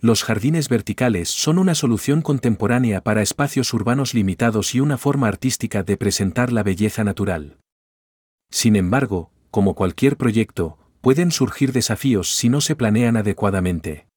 Los 0.00 0.24
jardines 0.24 0.68
verticales 0.68 1.28
son 1.28 1.58
una 1.58 1.74
solución 1.74 2.22
contemporánea 2.22 3.02
para 3.02 3.22
espacios 3.22 3.72
urbanos 3.74 4.14
limitados 4.14 4.74
y 4.74 4.80
una 4.80 4.96
forma 4.96 5.28
artística 5.28 5.82
de 5.82 5.96
presentar 5.96 6.52
la 6.52 6.62
belleza 6.62 7.04
natural. 7.04 7.58
Sin 8.50 8.76
embargo, 8.76 9.30
como 9.50 9.74
cualquier 9.74 10.16
proyecto, 10.16 10.78
pueden 11.00 11.30
surgir 11.30 11.72
desafíos 11.72 12.32
si 12.32 12.48
no 12.48 12.60
se 12.60 12.76
planean 12.76 13.16
adecuadamente 13.16 14.10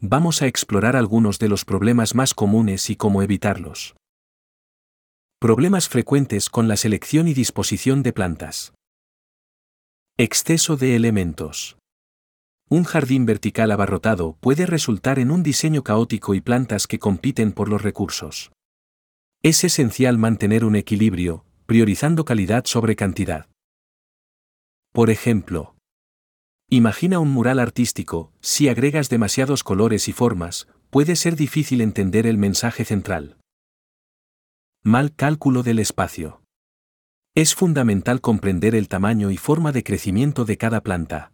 vamos 0.00 0.42
a 0.42 0.46
explorar 0.46 0.96
algunos 0.96 1.38
de 1.38 1.48
los 1.48 1.64
problemas 1.64 2.14
más 2.14 2.34
comunes 2.34 2.90
y 2.90 2.96
cómo 2.96 3.22
evitarlos. 3.22 3.96
Problemas 5.40 5.88
frecuentes 5.88 6.50
con 6.50 6.68
la 6.68 6.76
selección 6.76 7.26
y 7.26 7.34
disposición 7.34 8.02
de 8.02 8.12
plantas. 8.12 8.74
Exceso 10.18 10.76
de 10.76 10.94
elementos. 10.94 11.76
Un 12.70 12.84
jardín 12.84 13.26
vertical 13.26 13.70
abarrotado 13.70 14.38
puede 14.40 14.66
resultar 14.66 15.18
en 15.18 15.30
un 15.30 15.42
diseño 15.42 15.84
caótico 15.84 16.34
y 16.34 16.40
plantas 16.40 16.86
que 16.86 16.98
compiten 16.98 17.52
por 17.52 17.68
los 17.68 17.82
recursos. 17.82 18.52
Es 19.42 19.64
esencial 19.64 20.16
mantener 20.16 20.64
un 20.64 20.74
equilibrio, 20.74 21.44
priorizando 21.66 22.24
calidad 22.24 22.64
sobre 22.64 22.96
cantidad. 22.96 23.46
Por 24.92 25.10
ejemplo, 25.10 25.76
imagina 26.70 27.18
un 27.18 27.30
mural 27.30 27.58
artístico, 27.58 28.32
si 28.40 28.68
agregas 28.68 29.10
demasiados 29.10 29.62
colores 29.62 30.08
y 30.08 30.12
formas, 30.12 30.66
puede 30.88 31.16
ser 31.16 31.36
difícil 31.36 31.82
entender 31.82 32.26
el 32.26 32.38
mensaje 32.38 32.86
central. 32.86 33.36
Mal 34.82 35.14
cálculo 35.14 35.62
del 35.62 35.80
espacio. 35.80 36.40
Es 37.34 37.54
fundamental 37.54 38.22
comprender 38.22 38.74
el 38.74 38.88
tamaño 38.88 39.30
y 39.30 39.36
forma 39.36 39.72
de 39.72 39.82
crecimiento 39.82 40.44
de 40.44 40.56
cada 40.56 40.82
planta. 40.82 41.33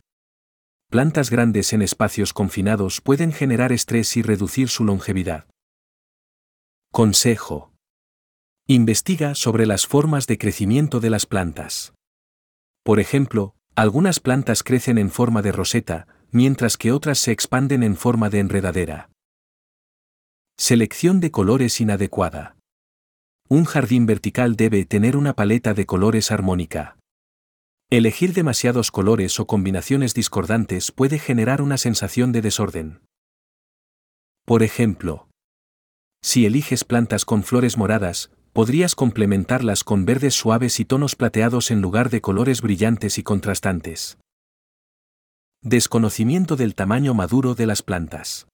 Plantas 0.90 1.30
grandes 1.30 1.72
en 1.72 1.82
espacios 1.82 2.32
confinados 2.32 3.00
pueden 3.00 3.32
generar 3.32 3.70
estrés 3.70 4.16
y 4.16 4.22
reducir 4.22 4.68
su 4.68 4.84
longevidad. 4.84 5.46
Consejo. 6.90 7.72
Investiga 8.66 9.36
sobre 9.36 9.66
las 9.66 9.86
formas 9.86 10.26
de 10.26 10.36
crecimiento 10.36 10.98
de 10.98 11.10
las 11.10 11.26
plantas. 11.26 11.94
Por 12.82 12.98
ejemplo, 12.98 13.54
algunas 13.76 14.18
plantas 14.18 14.64
crecen 14.64 14.98
en 14.98 15.10
forma 15.10 15.42
de 15.42 15.52
roseta, 15.52 16.08
mientras 16.32 16.76
que 16.76 16.90
otras 16.90 17.20
se 17.20 17.30
expanden 17.30 17.84
en 17.84 17.94
forma 17.94 18.28
de 18.28 18.40
enredadera. 18.40 19.10
Selección 20.58 21.20
de 21.20 21.30
colores 21.30 21.80
inadecuada. 21.80 22.56
Un 23.48 23.64
jardín 23.64 24.06
vertical 24.06 24.56
debe 24.56 24.84
tener 24.86 25.16
una 25.16 25.34
paleta 25.34 25.72
de 25.72 25.86
colores 25.86 26.32
armónica. 26.32 26.96
Elegir 27.92 28.34
demasiados 28.34 28.92
colores 28.92 29.40
o 29.40 29.48
combinaciones 29.48 30.14
discordantes 30.14 30.92
puede 30.92 31.18
generar 31.18 31.60
una 31.60 31.76
sensación 31.76 32.30
de 32.30 32.40
desorden. 32.40 33.00
Por 34.44 34.62
ejemplo, 34.62 35.28
si 36.22 36.46
eliges 36.46 36.84
plantas 36.84 37.24
con 37.24 37.42
flores 37.42 37.76
moradas, 37.76 38.30
podrías 38.52 38.94
complementarlas 38.94 39.82
con 39.82 40.04
verdes 40.04 40.34
suaves 40.34 40.78
y 40.78 40.84
tonos 40.84 41.16
plateados 41.16 41.72
en 41.72 41.80
lugar 41.80 42.10
de 42.10 42.20
colores 42.20 42.62
brillantes 42.62 43.18
y 43.18 43.24
contrastantes. 43.24 44.18
Desconocimiento 45.60 46.54
del 46.54 46.76
tamaño 46.76 47.12
maduro 47.12 47.56
de 47.56 47.66
las 47.66 47.82
plantas. 47.82 48.46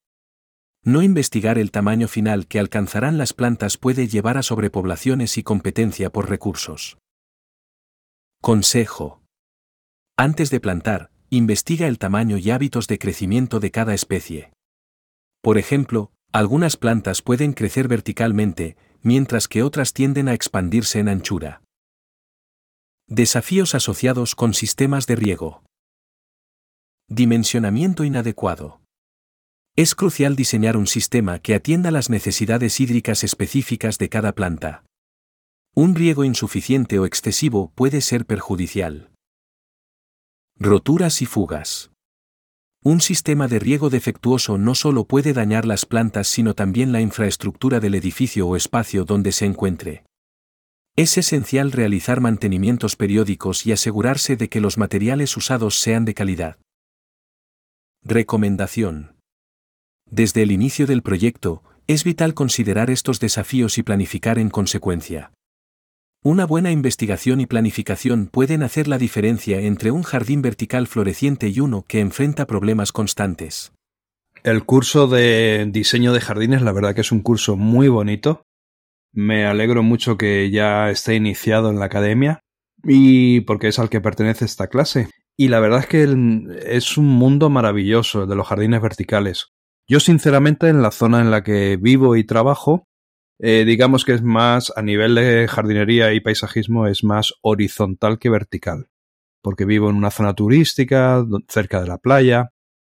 No 0.83 1.03
investigar 1.03 1.59
el 1.59 1.73
tamaño 1.73 2.09
final 2.09 2.47
que 2.47 2.59
alcanzarán 2.59 3.19
las 3.19 3.35
plantas 3.35 3.77
puede 3.77 4.09
llevar 4.09 4.39
a 4.39 4.43
sobrepoblaciones 4.43 5.37
y 5.37 5.43
competencia 5.43 6.09
por 6.09 6.31
recursos. 6.31 6.97
Consejo. 8.41 9.26
Antes 10.19 10.49
de 10.49 10.61
plantar, 10.61 11.11
investiga 11.29 11.87
el 11.87 11.99
tamaño 11.99 12.39
y 12.39 12.51
hábitos 12.51 12.87
de 12.87 12.99
crecimiento 12.99 13.61
de 13.61 13.71
cada 13.71 13.93
especie. 13.93 14.51
Por 15.43 15.59
ejemplo, 15.59 16.11
algunas 16.33 16.79
plantas 16.79 17.21
pueden 17.21 17.53
crecer 17.53 17.87
verticalmente, 17.87 18.79
mientras 19.03 19.47
que 19.47 19.63
otras 19.63 19.93
tienden 19.93 20.29
a 20.29 20.33
expandirse 20.33 21.01
en 21.01 21.11
anchura. 21.11 21.61
Desafíos 23.07 23.75
asociados 23.75 24.35
con 24.35 24.55
sistemas 24.55 25.07
de 25.07 25.17
riego. 25.17 25.63
Dimensionamiento 27.09 28.03
inadecuado. 28.03 28.81
Es 29.77 29.95
crucial 29.95 30.35
diseñar 30.35 30.79
un 30.79 30.87
sistema 30.87 31.41
que 31.41 31.55
atienda 31.55 31.91
las 31.91 32.09
necesidades 32.09 32.81
hídricas 32.81 33.23
específicas 33.23 33.99
de 33.99 34.09
cada 34.09 34.35
planta. 34.35 34.83
Un 35.75 35.95
riego 35.95 36.25
insuficiente 36.25 36.99
o 36.99 37.05
excesivo 37.05 37.71
puede 37.75 38.01
ser 38.01 38.25
perjudicial. 38.25 39.11
Roturas 40.59 41.21
y 41.21 41.27
fugas. 41.27 41.91
Un 42.83 43.03
sistema 43.03 43.47
de 43.47 43.59
riego 43.59 43.91
defectuoso 43.91 44.57
no 44.57 44.75
solo 44.75 45.05
puede 45.05 45.35
dañar 45.35 45.67
las 45.67 45.85
plantas 45.85 46.29
sino 46.29 46.55
también 46.55 46.93
la 46.93 47.03
infraestructura 47.03 47.79
del 47.79 47.95
edificio 47.95 48.49
o 48.49 48.57
espacio 48.57 49.05
donde 49.05 49.33
se 49.33 49.45
encuentre. 49.45 50.05
Es 50.97 51.19
esencial 51.19 51.73
realizar 51.73 52.23
mantenimientos 52.23 52.97
periódicos 52.97 53.67
y 53.67 53.73
asegurarse 53.73 54.37
de 54.37 54.49
que 54.49 54.63
los 54.63 54.79
materiales 54.79 55.37
usados 55.37 55.79
sean 55.79 56.07
de 56.07 56.15
calidad. 56.15 56.57
Recomendación. 58.03 59.15
Desde 60.11 60.43
el 60.43 60.53
inicio 60.53 60.87
del 60.87 61.03
proyecto, 61.03 61.65
es 61.87 62.03
vital 62.03 62.33
considerar 62.33 62.89
estos 62.89 63.21
desafíos 63.21 63.77
y 63.77 63.83
planificar 63.83 64.39
en 64.39 64.49
consecuencia. 64.49 65.33
Una 66.29 66.45
buena 66.45 66.73
investigación 66.73 67.41
y 67.41 67.47
planificación 67.47 68.27
pueden 68.27 68.65
hacer 68.65 68.89
la 68.89 68.99
diferencia 68.99 69.61
entre 69.61 69.93
un 69.93 70.03
jardín 70.03 70.43
vertical 70.43 70.89
floreciente 70.89 71.47
y 71.47 71.61
uno 71.61 71.85
que 71.87 72.01
enfrenta 72.01 72.49
problemas 72.49 72.91
constantes. 72.91 73.73
El 74.43 74.65
curso 74.65 75.07
de 75.07 75.69
diseño 75.71 76.13
de 76.13 76.21
jardines, 76.21 76.63
la 76.63 76.73
verdad 76.73 76.97
que 76.97 77.03
es 77.03 77.13
un 77.13 77.21
curso 77.21 77.57
muy 77.57 77.87
bonito. 77.87 78.43
Me 79.13 79.47
alegro 79.47 79.85
mucho 79.85 80.17
que 80.17 80.51
ya 80.51 80.91
esté 80.91 81.15
iniciado 81.15 81.71
en 81.71 81.79
la 81.79 81.85
academia 81.85 82.41
y 82.83 83.43
porque 83.43 83.69
es 83.69 83.79
al 83.79 83.89
que 83.89 84.01
pertenece 84.01 84.47
esta 84.47 84.67
clase. 84.67 85.09
Y 85.37 85.47
la 85.47 85.61
verdad 85.61 85.79
es 85.79 85.87
que 85.87 86.03
es 86.67 86.99
un 86.99 87.07
mundo 87.07 87.51
maravilloso 87.51 88.25
el 88.25 88.29
de 88.29 88.35
los 88.35 88.49
jardines 88.49 88.83
verticales. 88.83 89.51
Yo 89.87 90.01
sinceramente 90.01 90.71
en 90.71 90.83
la 90.83 90.91
zona 90.91 91.21
en 91.21 91.31
la 91.31 91.45
que 91.45 91.79
vivo 91.81 92.17
y 92.17 92.25
trabajo, 92.25 92.89
eh, 93.39 93.65
digamos 93.67 94.05
que 94.05 94.13
es 94.13 94.23
más 94.23 94.73
a 94.77 94.83
nivel 94.83 95.15
de 95.15 95.47
jardinería 95.49 96.13
y 96.13 96.21
paisajismo 96.21 96.87
es 96.87 97.05
más 97.05 97.35
horizontal 97.43 98.19
que 98.19 98.31
vertical, 98.31 98.89
porque 99.43 99.65
vivo 99.65 99.91
en 99.91 99.97
una 99.97 100.11
zona 100.11 100.35
turística 100.35 101.25
cerca 101.49 101.81
de 101.81 101.89
la 101.89 101.99
playa, 101.99 102.53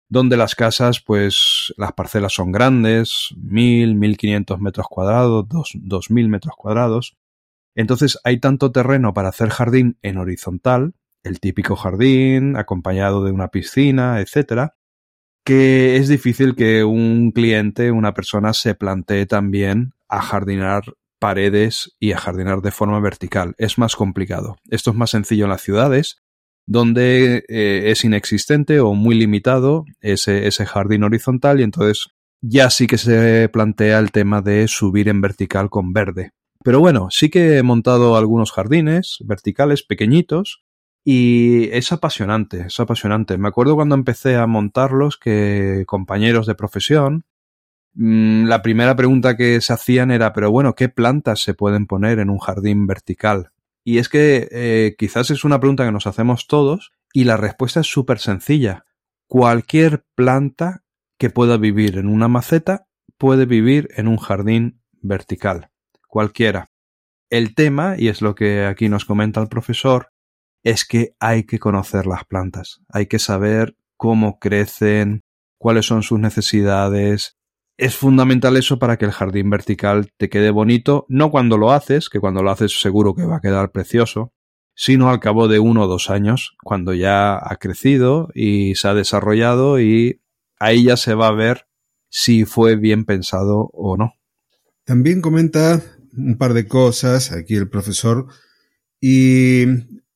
donde 0.09 0.37
las 0.37 0.55
casas, 0.55 0.99
pues 0.99 1.73
las 1.77 1.93
parcelas 1.93 2.33
son 2.33 2.51
grandes, 2.51 3.29
mil, 3.37 3.95
mil 3.95 4.17
quinientos 4.17 4.59
metros 4.59 4.87
cuadrados, 4.89 5.47
dos, 5.47 5.71
dos 5.75 6.11
mil 6.11 6.27
metros 6.27 6.55
cuadrados. 6.57 7.15
Entonces 7.75 8.19
hay 8.23 8.39
tanto 8.39 8.71
terreno 8.71 9.13
para 9.13 9.29
hacer 9.29 9.49
jardín 9.49 9.97
en 10.01 10.17
horizontal, 10.17 10.95
el 11.23 11.39
típico 11.39 11.75
jardín 11.75 12.57
acompañado 12.57 13.23
de 13.23 13.31
una 13.31 13.49
piscina, 13.49 14.19
etcétera, 14.19 14.75
que 15.45 15.95
es 15.95 16.09
difícil 16.09 16.55
que 16.55 16.83
un 16.83 17.31
cliente, 17.31 17.91
una 17.91 18.13
persona, 18.13 18.53
se 18.53 18.75
plantee 18.75 19.25
también 19.25 19.93
a 20.11 20.21
jardinar 20.21 20.83
paredes 21.19 21.95
y 21.99 22.11
a 22.11 22.17
jardinar 22.17 22.61
de 22.61 22.71
forma 22.71 22.99
vertical. 22.99 23.55
Es 23.57 23.77
más 23.77 23.95
complicado. 23.95 24.57
Esto 24.69 24.91
es 24.91 24.97
más 24.97 25.11
sencillo 25.11 25.45
en 25.45 25.51
las 25.51 25.61
ciudades, 25.61 26.21
donde 26.67 27.43
eh, 27.47 27.91
es 27.91 28.03
inexistente 28.03 28.79
o 28.79 28.93
muy 28.93 29.15
limitado 29.15 29.85
ese, 30.01 30.47
ese 30.47 30.65
jardín 30.65 31.03
horizontal 31.03 31.59
y 31.59 31.63
entonces 31.63 32.09
ya 32.41 32.69
sí 32.69 32.87
que 32.87 32.97
se 32.97 33.49
plantea 33.49 33.99
el 33.99 34.11
tema 34.11 34.41
de 34.41 34.67
subir 34.67 35.09
en 35.09 35.21
vertical 35.21 35.69
con 35.69 35.93
verde. 35.93 36.31
Pero 36.63 36.79
bueno, 36.79 37.07
sí 37.09 37.29
que 37.29 37.57
he 37.57 37.63
montado 37.63 38.17
algunos 38.17 38.51
jardines 38.51 39.17
verticales 39.21 39.83
pequeñitos 39.83 40.63
y 41.03 41.69
es 41.71 41.91
apasionante, 41.91 42.65
es 42.67 42.79
apasionante. 42.79 43.37
Me 43.37 43.47
acuerdo 43.47 43.75
cuando 43.75 43.95
empecé 43.95 44.35
a 44.35 44.45
montarlos 44.45 45.17
que 45.17 45.83
compañeros 45.87 46.45
de 46.45 46.55
profesión, 46.55 47.25
la 47.93 48.61
primera 48.61 48.95
pregunta 48.95 49.35
que 49.35 49.59
se 49.61 49.73
hacían 49.73 50.11
era, 50.11 50.33
pero 50.33 50.49
bueno, 50.51 50.75
¿qué 50.75 50.89
plantas 50.89 51.41
se 51.41 51.53
pueden 51.53 51.87
poner 51.87 52.19
en 52.19 52.29
un 52.29 52.39
jardín 52.39 52.87
vertical? 52.87 53.51
Y 53.83 53.97
es 53.97 54.09
que 54.09 54.47
eh, 54.51 54.95
quizás 54.97 55.31
es 55.31 55.43
una 55.43 55.59
pregunta 55.59 55.85
que 55.85 55.91
nos 55.91 56.07
hacemos 56.07 56.47
todos 56.47 56.93
y 57.13 57.25
la 57.25 57.37
respuesta 57.37 57.81
es 57.81 57.87
súper 57.87 58.19
sencilla. 58.19 58.85
Cualquier 59.27 60.05
planta 60.15 60.83
que 61.17 61.29
pueda 61.29 61.57
vivir 61.57 61.97
en 61.97 62.07
una 62.07 62.27
maceta 62.27 62.87
puede 63.17 63.45
vivir 63.45 63.89
en 63.95 64.07
un 64.07 64.17
jardín 64.17 64.81
vertical. 65.01 65.69
Cualquiera. 66.07 66.71
El 67.29 67.55
tema, 67.55 67.95
y 67.97 68.07
es 68.09 68.21
lo 68.21 68.35
que 68.35 68.65
aquí 68.65 68.89
nos 68.89 69.05
comenta 69.05 69.41
el 69.41 69.47
profesor, 69.47 70.11
es 70.63 70.85
que 70.85 71.15
hay 71.19 71.43
que 71.43 71.59
conocer 71.59 72.05
las 72.05 72.25
plantas, 72.25 72.81
hay 72.89 73.07
que 73.07 73.19
saber 73.19 73.75
cómo 73.97 74.39
crecen, 74.39 75.23
cuáles 75.57 75.85
son 75.85 76.03
sus 76.03 76.19
necesidades. 76.19 77.37
Es 77.81 77.95
fundamental 77.95 78.57
eso 78.57 78.77
para 78.77 78.97
que 78.97 79.05
el 79.05 79.11
jardín 79.11 79.49
vertical 79.49 80.11
te 80.15 80.29
quede 80.29 80.51
bonito, 80.51 81.07
no 81.09 81.31
cuando 81.31 81.57
lo 81.57 81.71
haces, 81.71 82.09
que 82.09 82.19
cuando 82.19 82.43
lo 82.43 82.51
haces 82.51 82.79
seguro 82.79 83.15
que 83.15 83.25
va 83.25 83.37
a 83.37 83.41
quedar 83.41 83.71
precioso, 83.71 84.35
sino 84.75 85.09
al 85.09 85.19
cabo 85.19 85.47
de 85.47 85.57
uno 85.57 85.85
o 85.85 85.87
dos 85.87 86.11
años, 86.11 86.55
cuando 86.63 86.93
ya 86.93 87.39
ha 87.41 87.55
crecido 87.55 88.29
y 88.35 88.75
se 88.75 88.87
ha 88.87 88.93
desarrollado 88.93 89.79
y 89.79 90.21
ahí 90.59 90.83
ya 90.83 90.95
se 90.95 91.15
va 91.15 91.29
a 91.29 91.33
ver 91.33 91.65
si 92.07 92.45
fue 92.45 92.75
bien 92.75 93.03
pensado 93.03 93.71
o 93.73 93.97
no. 93.97 94.13
También 94.85 95.19
comenta 95.19 95.81
un 96.15 96.37
par 96.37 96.53
de 96.53 96.67
cosas 96.67 97.31
aquí 97.31 97.55
el 97.55 97.67
profesor 97.67 98.27
y 98.99 99.65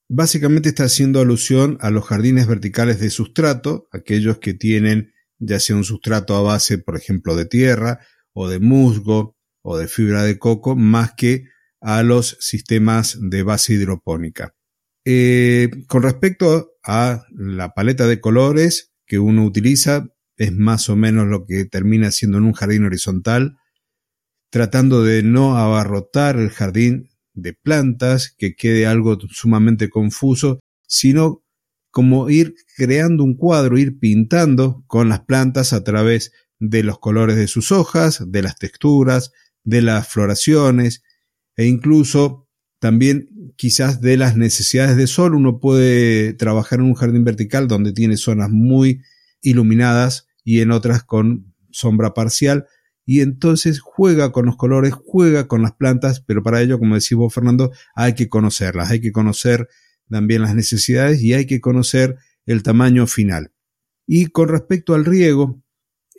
Básicamente 0.08 0.69
está 0.69 0.84
haciendo 0.84 1.19
alusión 1.19 1.80
a 1.82 1.89
los 1.89 2.06
jardines 2.06 2.45
verticales 2.45 2.99
de 2.99 3.10
sustrato, 3.10 3.88
aquellos 3.91 4.38
que 4.38 4.54
tienen 4.54 5.14
ya 5.39 5.59
sea 5.59 5.75
un 5.75 5.83
sustrato 5.83 6.35
a 6.35 6.41
base, 6.41 6.77
por 6.77 6.95
ejemplo, 6.95 7.35
de 7.35 7.45
tierra 7.45 7.99
o 8.33 8.49
de 8.49 8.59
musgo 8.59 9.35
o 9.61 9.77
de 9.77 9.87
fibra 9.87 10.23
de 10.23 10.37
coco, 10.37 10.75
más 10.75 11.13
que 11.13 11.45
a 11.81 12.03
los 12.03 12.37
sistemas 12.39 13.17
de 13.21 13.43
base 13.43 13.73
hidropónica. 13.73 14.55
Eh, 15.05 15.69
con 15.87 16.03
respecto 16.03 16.71
a 16.83 17.25
la 17.31 17.73
paleta 17.73 18.07
de 18.07 18.19
colores 18.19 18.91
que 19.05 19.19
uno 19.19 19.45
utiliza, 19.45 20.07
es 20.37 20.51
más 20.51 20.89
o 20.89 20.95
menos 20.95 21.27
lo 21.27 21.45
que 21.45 21.65
termina 21.65 22.11
siendo 22.11 22.39
en 22.39 22.45
un 22.45 22.53
jardín 22.53 22.85
horizontal, 22.85 23.57
tratando 24.49 25.03
de 25.03 25.21
no 25.23 25.57
abarrotar 25.57 26.37
el 26.37 26.49
jardín 26.49 27.09
de 27.33 27.53
plantas, 27.53 28.33
que 28.35 28.55
quede 28.55 28.87
algo 28.87 29.17
sumamente 29.29 29.89
confuso, 29.89 30.59
sino 30.87 31.44
como 31.95 32.29
ir 32.29 32.55
creando 32.75 33.23
un 33.23 33.38
cuadro, 33.38 33.77
ir 33.77 33.99
pintando 33.99 34.84
con 34.86 35.08
las 35.08 35.21
plantas 35.21 35.71
a 35.71 35.86
través 35.86 36.34
de 36.60 36.84
los 36.84 36.99
colores 36.99 37.38
de 37.38 37.47
sus 37.47 37.71
hojas, 37.71 38.21
de 38.27 38.41
las 38.41 38.58
texturas, 38.58 39.31
de 39.63 39.81
las 39.81 40.05
floraciones 40.10 41.03
e 41.55 41.67
incluso 41.67 42.49
también 42.79 43.29
quizás 43.55 44.01
de 44.01 44.17
las 44.17 44.36
necesidades 44.36 44.97
de 44.97 45.08
sol. 45.08 45.36
Uno 45.36 45.62
puede 45.62 46.34
trabajar 46.34 46.79
en 46.79 46.88
un 46.88 46.95
jardín 46.95 47.23
vertical 47.23 47.69
donde 47.69 47.93
tiene 47.93 48.17
zonas 48.17 48.49
muy 48.49 48.99
iluminadas 49.41 50.27
y 50.43 50.60
en 50.60 50.71
otras 50.71 51.01
con 51.01 51.55
sombra 51.71 52.13
parcial 52.13 52.65
y 53.05 53.21
entonces 53.21 53.79
juega 53.79 54.34
con 54.34 54.47
los 54.47 54.58
colores, 54.58 54.93
juega 54.93 55.47
con 55.47 55.62
las 55.62 55.71
plantas, 55.71 56.19
pero 56.19 56.43
para 56.43 56.62
ello, 56.62 56.77
como 56.77 56.95
decís 56.95 57.13
vos, 57.13 57.34
Fernando, 57.34 57.71
hay 57.95 58.15
que 58.15 58.27
conocerlas, 58.27 58.91
hay 58.91 58.99
que 58.99 59.13
conocer 59.13 59.69
también 60.09 60.41
las 60.41 60.55
necesidades 60.55 61.21
y 61.21 61.33
hay 61.33 61.45
que 61.45 61.61
conocer 61.61 62.17
el 62.45 62.63
tamaño 62.63 63.07
final. 63.07 63.51
Y 64.07 64.27
con 64.27 64.49
respecto 64.49 64.93
al 64.93 65.05
riego, 65.05 65.63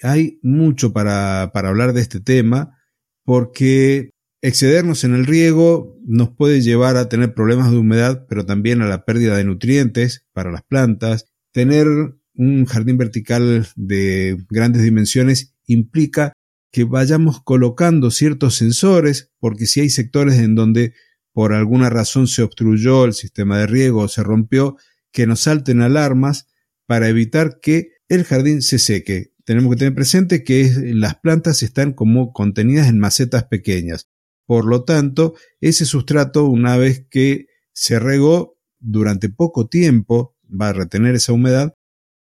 hay 0.03 0.38
mucho 0.42 0.92
para, 0.92 1.51
para 1.53 1.68
hablar 1.68 1.92
de 1.92 2.03
este 2.03 2.20
tema, 2.20 2.79
porque 3.25 4.11
excedernos 4.42 5.05
en 5.05 5.14
el 5.14 5.27
riego 5.27 5.99
nos 6.07 6.31
puede 6.31 6.61
llevar 6.61 6.96
a 6.96 7.09
tener 7.09 7.35
problemas 7.35 7.70
de 7.70 7.79
humedad, 7.79 8.27
pero 8.29 8.44
también 8.44 8.83
a 8.83 8.87
la 8.87 9.05
pérdida 9.05 9.37
de 9.37 9.44
nutrientes 9.44 10.27
para 10.33 10.51
las 10.51 10.62
plantas. 10.62 11.27
Tener 11.53 11.87
un 12.35 12.66
jardín 12.66 12.99
vertical 12.99 13.66
de 13.77 14.37
grandes 14.51 14.83
dimensiones 14.83 15.55
implica 15.66 16.33
que 16.70 16.85
vayamos 16.85 17.42
colocando 17.42 18.11
ciertos 18.11 18.57
sensores, 18.57 19.33
porque 19.38 19.66
si 19.66 19.81
hay 19.81 19.90
sectores 19.90 20.37
en 20.37 20.55
donde 20.55 20.92
por 21.37 21.53
alguna 21.53 21.90
razón 21.90 22.29
se 22.29 22.42
obstruyó 22.42 23.05
el 23.05 23.12
sistema 23.12 23.59
de 23.59 23.66
riego 23.66 24.05
o 24.05 24.09
se 24.09 24.22
rompió, 24.22 24.79
que 25.12 25.27
nos 25.27 25.40
salten 25.40 25.83
alarmas 25.83 26.46
para 26.87 27.11
evitar 27.11 27.61
que 27.61 27.90
el 28.09 28.25
jardín 28.25 28.62
se 28.62 28.79
seque. 28.79 29.35
Tenemos 29.44 29.70
que 29.70 29.81
tener 29.81 29.94
presente 29.94 30.44
que 30.44 30.72
las 30.94 31.16
plantas 31.16 31.62
están 31.62 31.92
como 31.92 32.33
contenidas 32.33 32.88
en 32.88 32.99
macetas 32.99 33.44
pequeñas. 33.44 34.09
Por 34.46 34.64
lo 34.64 34.85
tanto, 34.85 35.35
ese 35.61 35.85
sustrato, 35.85 36.46
una 36.46 36.79
vez 36.79 37.05
que 37.11 37.49
se 37.75 37.99
regó 37.99 38.59
durante 38.79 39.29
poco 39.29 39.68
tiempo, 39.68 40.38
va 40.51 40.70
a 40.70 40.72
retener 40.72 41.16
esa 41.16 41.35
humedad 41.35 41.75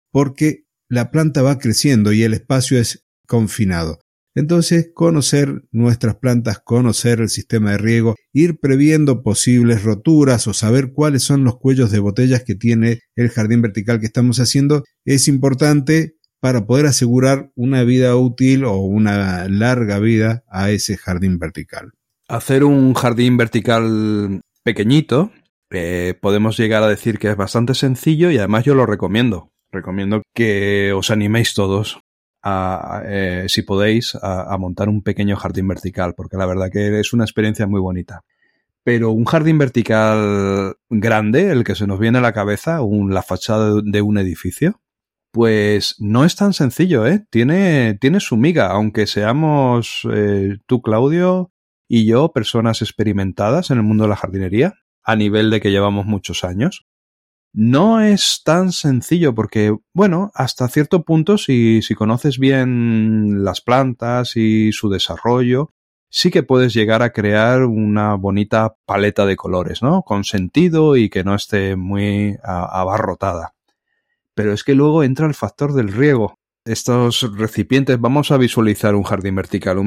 porque 0.09 0.65
la 0.89 1.11
planta 1.11 1.43
va 1.43 1.59
creciendo 1.59 2.13
y 2.13 2.23
el 2.23 2.33
espacio 2.33 2.79
es 2.79 3.05
confinado. 3.27 3.99
Entonces, 4.35 4.89
conocer 4.93 5.63
nuestras 5.71 6.15
plantas, 6.15 6.59
conocer 6.59 7.21
el 7.21 7.29
sistema 7.29 7.71
de 7.71 7.77
riego, 7.77 8.15
ir 8.31 8.59
previendo 8.59 9.21
posibles 9.21 9.83
roturas 9.83 10.47
o 10.47 10.53
saber 10.53 10.91
cuáles 10.91 11.23
son 11.23 11.43
los 11.43 11.57
cuellos 11.57 11.91
de 11.91 11.99
botellas 11.99 12.43
que 12.43 12.55
tiene 12.55 12.99
el 13.15 13.29
jardín 13.29 13.61
vertical 13.61 13.99
que 13.99 14.07
estamos 14.07 14.39
haciendo 14.39 14.83
es 15.05 15.27
importante 15.27 16.15
para 16.39 16.65
poder 16.65 16.87
asegurar 16.87 17.51
una 17.55 17.83
vida 17.83 18.15
útil 18.15 18.65
o 18.65 18.77
una 18.77 19.47
larga 19.47 19.99
vida 19.99 20.43
a 20.49 20.71
ese 20.71 20.97
jardín 20.97 21.39
vertical. 21.39 21.91
Hacer 22.27 22.63
un 22.63 22.93
jardín 22.95 23.37
vertical 23.37 24.41
pequeñito, 24.63 25.31
eh, 25.71 26.15
podemos 26.21 26.57
llegar 26.57 26.83
a 26.83 26.87
decir 26.87 27.19
que 27.19 27.29
es 27.29 27.37
bastante 27.37 27.75
sencillo 27.75 28.29
y 28.31 28.37
además 28.37 28.65
yo 28.65 28.75
lo 28.75 28.85
recomiendo. 28.85 29.51
Recomiendo 29.71 30.21
que 30.35 30.91
os 30.93 31.11
animéis 31.11 31.53
todos 31.53 31.99
eh, 32.45 33.45
si 33.47 33.61
podéis, 33.61 34.15
a, 34.21 34.57
montar 34.57 34.89
un 34.89 35.01
pequeño 35.01 35.35
jardín 35.35 35.67
vertical, 35.67 36.13
porque 36.15 36.37
la 36.37 36.45
verdad 36.45 36.69
que 36.71 36.99
es 36.99 37.13
una 37.13 37.23
experiencia 37.23 37.67
muy 37.67 37.79
bonita. 37.79 38.23
Pero 38.83 39.11
un 39.11 39.25
jardín 39.25 39.57
vertical 39.57 40.75
grande, 40.89 41.51
el 41.51 41.63
que 41.63 41.75
se 41.75 41.87
nos 41.87 41.99
viene 41.99 42.17
a 42.17 42.21
la 42.21 42.33
cabeza, 42.33 42.81
un, 42.81 43.13
la 43.13 43.21
fachada 43.21 43.81
de, 43.81 44.01
un 44.01 44.17
edificio, 44.17 44.81
pues 45.31 45.95
no 45.99 46.25
es 46.25 46.35
tan 46.35 46.53
sencillo, 46.53 47.07
¿eh? 47.07 47.25
Tiene, 47.29 47.97
tiene 47.99 48.19
su 48.19 48.35
miga, 48.37 48.67
aunque 48.67 49.07
seamos 49.07 50.01
eh, 50.11 50.57
tú, 50.67 50.81
Claudio, 50.81 51.51
y 51.87 52.05
yo, 52.05 52.33
personas 52.33 52.81
experimentadas 52.81 53.71
en 53.71 53.77
el 53.77 53.83
mundo 53.83 54.03
de 54.03 54.09
la 54.09 54.15
jardinería, 54.17 54.73
a 55.03 55.15
nivel 55.15 55.49
de 55.49 55.61
que 55.61 55.71
llevamos 55.71 56.05
muchos 56.05 56.43
años. 56.43 56.85
No 57.53 58.01
es 58.01 58.41
tan 58.43 58.71
sencillo 58.71 59.35
porque, 59.35 59.77
bueno, 59.93 60.31
hasta 60.33 60.67
cierto 60.67 61.03
punto, 61.03 61.37
si, 61.37 61.83
si 61.83 61.93
conoces 61.93 62.39
bien 62.39 63.43
las 63.43 63.61
plantas 63.61 64.35
y 64.35 64.71
su 64.71 64.89
desarrollo, 64.89 65.71
sí 66.09 66.31
que 66.31 66.41
puedes 66.41 66.73
llegar 66.73 67.03
a 67.03 67.13
crear 67.13 67.63
una 67.65 68.15
bonita 68.15 68.75
paleta 68.85 69.27
de 69.27 69.35
colores, 69.35 69.83
¿no? 69.83 70.01
Con 70.01 70.23
sentido 70.23 70.97
y 70.97 71.09
que 71.09 71.23
no 71.23 71.35
esté 71.35 71.75
muy 71.75 72.37
abarrotada. 72.43 73.53
Pero 74.33 74.51
es 74.51 74.63
que 74.63 74.73
luego 74.73 75.03
entra 75.03 75.27
el 75.27 75.35
factor 75.35 75.73
del 75.73 75.91
riego. 75.91 76.39
Estos 76.65 77.35
recipientes, 77.37 77.99
vamos 77.99 78.31
a 78.31 78.37
visualizar 78.37 78.95
un 78.95 79.03
jardín 79.03 79.35
vertical. 79.35 79.77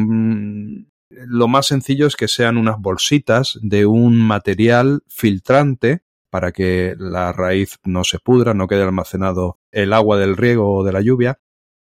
lo 1.10 1.48
más 1.48 1.66
sencillo 1.66 2.06
es 2.06 2.14
que 2.14 2.28
sean 2.28 2.58
unas 2.58 2.78
bolsitas 2.78 3.58
de 3.60 3.86
un 3.86 4.16
material 4.16 5.02
filtrante 5.08 6.05
para 6.30 6.52
que 6.52 6.94
la 6.98 7.32
raíz 7.32 7.78
no 7.84 8.04
se 8.04 8.18
pudra, 8.18 8.54
no 8.54 8.68
quede 8.68 8.82
almacenado 8.82 9.58
el 9.70 9.92
agua 9.92 10.18
del 10.18 10.36
riego 10.36 10.76
o 10.76 10.84
de 10.84 10.92
la 10.92 11.00
lluvia. 11.00 11.38